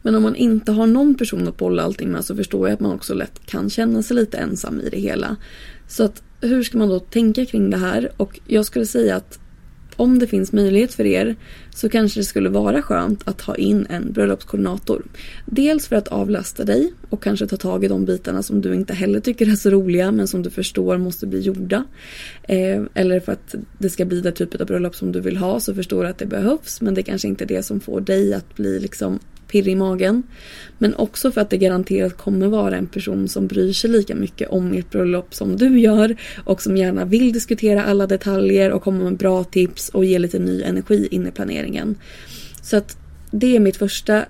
Men 0.01 0.15
om 0.15 0.23
man 0.23 0.35
inte 0.35 0.71
har 0.71 0.87
någon 0.87 1.15
person 1.15 1.47
att 1.47 1.57
bolla 1.57 1.83
allting 1.83 2.11
med 2.11 2.25
så 2.25 2.35
förstår 2.35 2.67
jag 2.67 2.73
att 2.73 2.79
man 2.79 2.95
också 2.95 3.13
lätt 3.13 3.45
kan 3.45 3.69
känna 3.69 4.03
sig 4.03 4.15
lite 4.15 4.37
ensam 4.37 4.81
i 4.81 4.89
det 4.89 4.99
hela. 4.99 5.35
Så 5.87 6.03
att 6.03 6.23
hur 6.41 6.63
ska 6.63 6.77
man 6.77 6.89
då 6.89 6.99
tänka 6.99 7.45
kring 7.45 7.69
det 7.69 7.77
här? 7.77 8.11
Och 8.17 8.39
jag 8.47 8.65
skulle 8.65 8.85
säga 8.85 9.15
att 9.15 9.39
om 9.95 10.19
det 10.19 10.27
finns 10.27 10.51
möjlighet 10.51 10.93
för 10.93 11.05
er 11.05 11.35
så 11.75 11.89
kanske 11.89 12.19
det 12.19 12.23
skulle 12.23 12.49
vara 12.49 12.81
skönt 12.81 13.27
att 13.27 13.41
ha 13.41 13.55
in 13.55 13.87
en 13.89 14.13
bröllopskoordinator. 14.13 15.05
Dels 15.45 15.87
för 15.87 15.95
att 15.95 16.07
avlasta 16.07 16.63
dig 16.63 16.93
och 17.09 17.23
kanske 17.23 17.47
ta 17.47 17.57
tag 17.57 17.83
i 17.83 17.87
de 17.87 18.05
bitarna 18.05 18.43
som 18.43 18.61
du 18.61 18.73
inte 18.75 18.93
heller 18.93 19.19
tycker 19.19 19.51
är 19.51 19.55
så 19.55 19.69
roliga 19.69 20.11
men 20.11 20.27
som 20.27 20.43
du 20.43 20.49
förstår 20.49 20.97
måste 20.97 21.27
bli 21.27 21.39
gjorda. 21.39 21.83
Eh, 22.43 22.83
eller 22.93 23.19
för 23.19 23.31
att 23.31 23.55
det 23.77 23.89
ska 23.89 24.05
bli 24.05 24.21
den 24.21 24.33
typen 24.33 24.61
av 24.61 24.67
bröllop 24.67 24.95
som 24.95 25.11
du 25.11 25.19
vill 25.19 25.37
ha 25.37 25.59
så 25.59 25.75
förstår 25.75 26.03
du 26.03 26.09
att 26.09 26.17
det 26.17 26.25
behövs 26.25 26.81
men 26.81 26.93
det 26.93 27.03
kanske 27.03 27.27
inte 27.27 27.43
är 27.43 27.47
det 27.47 27.63
som 27.63 27.79
får 27.79 28.01
dig 28.01 28.33
att 28.33 28.55
bli 28.55 28.79
liksom 28.79 29.19
pirr 29.53 29.67
i 29.67 29.75
magen. 29.75 30.23
Men 30.77 30.95
också 30.95 31.31
för 31.31 31.41
att 31.41 31.49
det 31.49 31.57
garanterat 31.57 32.17
kommer 32.17 32.47
vara 32.47 32.77
en 32.77 32.87
person 32.87 33.27
som 33.27 33.47
bryr 33.47 33.73
sig 33.73 33.89
lika 33.89 34.15
mycket 34.15 34.49
om 34.49 34.73
ert 34.73 34.91
bröllop 34.91 35.33
som 35.33 35.57
du 35.57 35.79
gör 35.79 36.15
och 36.43 36.61
som 36.61 36.77
gärna 36.77 37.05
vill 37.05 37.33
diskutera 37.33 37.83
alla 37.83 38.07
detaljer 38.07 38.71
och 38.71 38.83
komma 38.83 39.03
med 39.03 39.17
bra 39.17 39.43
tips 39.43 39.89
och 39.89 40.05
ge 40.05 40.19
lite 40.19 40.39
ny 40.39 40.61
energi 40.61 41.07
in 41.11 41.27
i 41.27 41.31
planeringen. 41.31 41.95
Så 42.61 42.77
att 42.77 42.97
det 43.31 43.55
är 43.55 43.59
mitt 43.59 43.77
första 43.77 44.25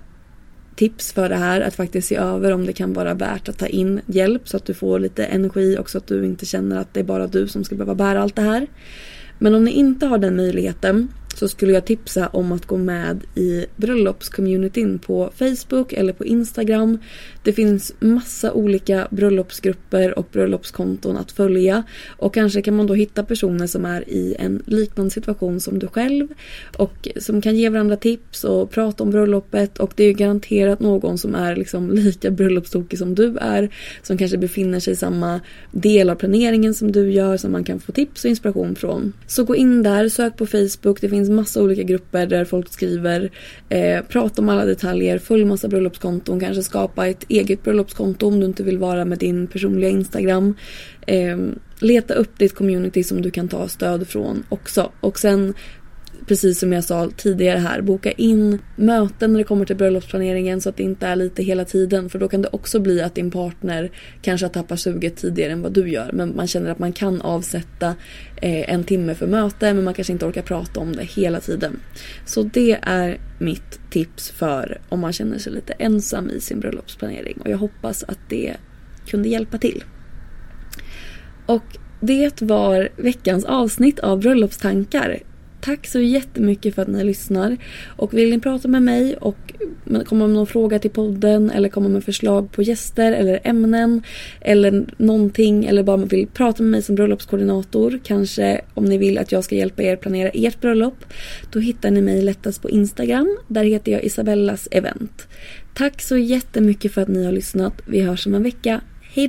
tips 0.76 1.12
för 1.12 1.28
det 1.28 1.36
här 1.36 1.60
att 1.60 1.74
faktiskt 1.74 2.08
se 2.08 2.16
över 2.16 2.52
om 2.52 2.66
det 2.66 2.72
kan 2.72 2.92
vara 2.92 3.14
värt 3.14 3.48
att 3.48 3.58
ta 3.58 3.66
in 3.66 4.00
hjälp 4.06 4.48
så 4.48 4.56
att 4.56 4.64
du 4.64 4.74
får 4.74 4.98
lite 4.98 5.24
energi 5.24 5.76
och 5.78 5.90
så 5.90 5.98
att 5.98 6.06
du 6.06 6.24
inte 6.24 6.46
känner 6.46 6.78
att 6.78 6.94
det 6.94 7.00
är 7.00 7.04
bara 7.04 7.26
du 7.26 7.48
som 7.48 7.64
ska 7.64 7.74
behöva 7.74 7.94
bära 7.94 8.22
allt 8.22 8.36
det 8.36 8.42
här. 8.42 8.66
Men 9.38 9.54
om 9.54 9.64
ni 9.64 9.70
inte 9.70 10.06
har 10.06 10.18
den 10.18 10.36
möjligheten 10.36 11.08
så 11.34 11.48
skulle 11.48 11.72
jag 11.72 11.84
tipsa 11.84 12.28
om 12.28 12.52
att 12.52 12.66
gå 12.66 12.76
med 12.76 13.24
i 13.34 13.66
bröllopscommunityn 13.76 14.98
på 14.98 15.30
Facebook 15.34 15.92
eller 15.92 16.12
på 16.12 16.24
Instagram. 16.24 16.98
Det 17.44 17.52
finns 17.52 17.94
massa 18.00 18.52
olika 18.52 19.08
bröllopsgrupper 19.10 20.18
och 20.18 20.28
bröllopskonton 20.32 21.16
att 21.16 21.32
följa. 21.32 21.82
Och 22.06 22.34
kanske 22.34 22.62
kan 22.62 22.76
man 22.76 22.86
då 22.86 22.94
hitta 22.94 23.24
personer 23.24 23.66
som 23.66 23.84
är 23.84 24.08
i 24.08 24.36
en 24.38 24.62
liknande 24.66 25.10
situation 25.10 25.60
som 25.60 25.78
du 25.78 25.88
själv 25.88 26.28
och 26.76 27.08
som 27.16 27.40
kan 27.40 27.56
ge 27.56 27.68
varandra 27.68 27.96
tips 27.96 28.44
och 28.44 28.70
prata 28.70 29.02
om 29.02 29.10
bröllopet. 29.10 29.78
Och 29.78 29.92
det 29.96 30.04
är 30.04 30.12
garanterat 30.12 30.80
någon 30.80 31.18
som 31.18 31.34
är 31.34 31.56
liksom 31.56 31.90
lika 31.90 32.30
bröllopstokig 32.30 32.98
som 32.98 33.14
du 33.14 33.36
är 33.38 33.74
som 34.02 34.18
kanske 34.18 34.38
befinner 34.38 34.80
sig 34.80 34.92
i 34.92 34.96
samma 34.96 35.40
del 35.70 36.10
av 36.10 36.14
planeringen 36.14 36.74
som 36.74 36.92
du 36.92 37.12
gör 37.12 37.36
som 37.36 37.52
man 37.52 37.64
kan 37.64 37.80
få 37.80 37.92
tips 37.92 38.24
och 38.24 38.30
inspiration 38.30 38.74
från. 38.74 39.12
Så 39.26 39.44
gå 39.44 39.56
in 39.56 39.82
där, 39.82 40.08
sök 40.08 40.36
på 40.36 40.46
Facebook, 40.46 41.00
det 41.00 41.08
finns 41.08 41.24
finns 41.24 41.36
massa 41.36 41.62
olika 41.62 41.82
grupper 41.82 42.26
där 42.26 42.44
folk 42.44 42.72
skriver, 42.72 43.30
eh, 43.68 44.02
prata 44.08 44.42
om 44.42 44.48
alla 44.48 44.64
detaljer, 44.64 45.18
följ 45.18 45.44
massa 45.44 45.68
bröllopskonton, 45.68 46.40
kanske 46.40 46.62
skapa 46.62 47.06
ett 47.06 47.24
eget 47.38 47.62
bröllopskonto 47.62 48.26
om 48.26 48.40
du 48.40 48.46
inte 48.46 48.62
vill 48.62 48.78
vara 48.78 49.04
med 49.04 49.18
din 49.18 49.46
personliga 49.46 49.90
Instagram. 49.90 50.54
Eh, 51.06 51.38
leta 51.78 52.14
upp 52.14 52.38
ditt 52.38 52.54
community 52.54 53.04
som 53.04 53.22
du 53.22 53.30
kan 53.30 53.48
ta 53.48 53.68
stöd 53.68 54.08
från 54.08 54.44
också. 54.48 54.92
Och 55.00 55.18
sen 55.18 55.54
precis 56.26 56.58
som 56.58 56.72
jag 56.72 56.84
sa 56.84 57.10
tidigare 57.16 57.58
här, 57.58 57.80
boka 57.80 58.10
in 58.12 58.58
möten 58.76 59.32
när 59.32 59.38
det 59.38 59.44
kommer 59.44 59.64
till 59.64 59.76
bröllopsplaneringen 59.76 60.60
så 60.60 60.68
att 60.68 60.76
det 60.76 60.82
inte 60.82 61.06
är 61.06 61.16
lite 61.16 61.42
hela 61.42 61.64
tiden. 61.64 62.10
För 62.10 62.18
då 62.18 62.28
kan 62.28 62.42
det 62.42 62.48
också 62.52 62.80
bli 62.80 63.02
att 63.02 63.14
din 63.14 63.30
partner 63.30 63.90
kanske 64.22 64.46
har 64.46 64.52
tappat 64.52 64.80
suget 64.80 65.16
tidigare 65.16 65.52
än 65.52 65.62
vad 65.62 65.72
du 65.72 65.90
gör. 65.90 66.10
Men 66.12 66.36
man 66.36 66.46
känner 66.46 66.70
att 66.70 66.78
man 66.78 66.92
kan 66.92 67.20
avsätta 67.20 67.94
eh, 68.36 68.74
en 68.74 68.84
timme 68.84 69.14
för 69.14 69.26
möte 69.26 69.74
men 69.74 69.84
man 69.84 69.94
kanske 69.94 70.12
inte 70.12 70.26
orkar 70.26 70.42
prata 70.42 70.80
om 70.80 70.92
det 70.92 71.04
hela 71.04 71.40
tiden. 71.40 71.80
Så 72.26 72.42
det 72.42 72.78
är 72.82 73.18
mitt 73.38 73.90
tips 73.90 74.30
för 74.30 74.80
om 74.88 75.00
man 75.00 75.12
känner 75.12 75.38
sig 75.38 75.52
lite 75.52 75.72
ensam 75.72 76.30
i 76.30 76.40
sin 76.40 76.60
bröllopsplanering. 76.60 77.38
Och 77.40 77.50
jag 77.50 77.58
hoppas 77.58 78.04
att 78.04 78.18
det 78.28 78.56
kunde 79.06 79.28
hjälpa 79.28 79.58
till. 79.58 79.84
Och 81.46 81.78
det 82.00 82.42
var 82.42 82.88
veckans 82.96 83.44
avsnitt 83.44 83.98
av 83.98 84.20
Bröllopstankar. 84.20 85.22
Tack 85.64 85.86
så 85.86 86.00
jättemycket 86.00 86.74
för 86.74 86.82
att 86.82 86.88
ni 86.88 87.04
lyssnar. 87.04 87.56
Och 87.86 88.14
vill 88.14 88.30
ni 88.30 88.40
prata 88.40 88.68
med 88.68 88.82
mig 88.82 89.16
och 89.16 89.54
komma 90.06 90.26
med 90.26 90.34
någon 90.34 90.46
fråga 90.46 90.78
till 90.78 90.90
podden 90.90 91.50
eller 91.50 91.68
komma 91.68 91.88
med 91.88 92.04
förslag 92.04 92.52
på 92.52 92.62
gäster 92.62 93.12
eller 93.12 93.40
ämnen 93.44 94.02
eller 94.40 94.84
någonting 94.96 95.64
eller 95.64 95.82
bara 95.82 95.96
vill 95.96 96.26
prata 96.26 96.62
med 96.62 96.70
mig 96.70 96.82
som 96.82 96.94
bröllopskoordinator 96.94 98.00
kanske 98.04 98.60
om 98.74 98.84
ni 98.84 98.98
vill 98.98 99.18
att 99.18 99.32
jag 99.32 99.44
ska 99.44 99.54
hjälpa 99.54 99.82
er 99.82 99.96
planera 99.96 100.28
ert 100.28 100.60
bröllop 100.60 101.04
då 101.52 101.58
hittar 101.58 101.90
ni 101.90 102.00
mig 102.00 102.22
lättast 102.22 102.62
på 102.62 102.70
Instagram. 102.70 103.36
Där 103.48 103.64
heter 103.64 103.92
jag 103.92 104.04
Isabellas 104.04 104.68
event. 104.70 105.28
Tack 105.74 106.02
så 106.02 106.16
jättemycket 106.16 106.92
för 106.92 107.02
att 107.02 107.08
ni 107.08 107.24
har 107.24 107.32
lyssnat. 107.32 107.82
Vi 107.86 108.00
hörs 108.00 108.26
om 108.26 108.34
en 108.34 108.42
vecka. 108.42 108.80
Hej 109.14 109.28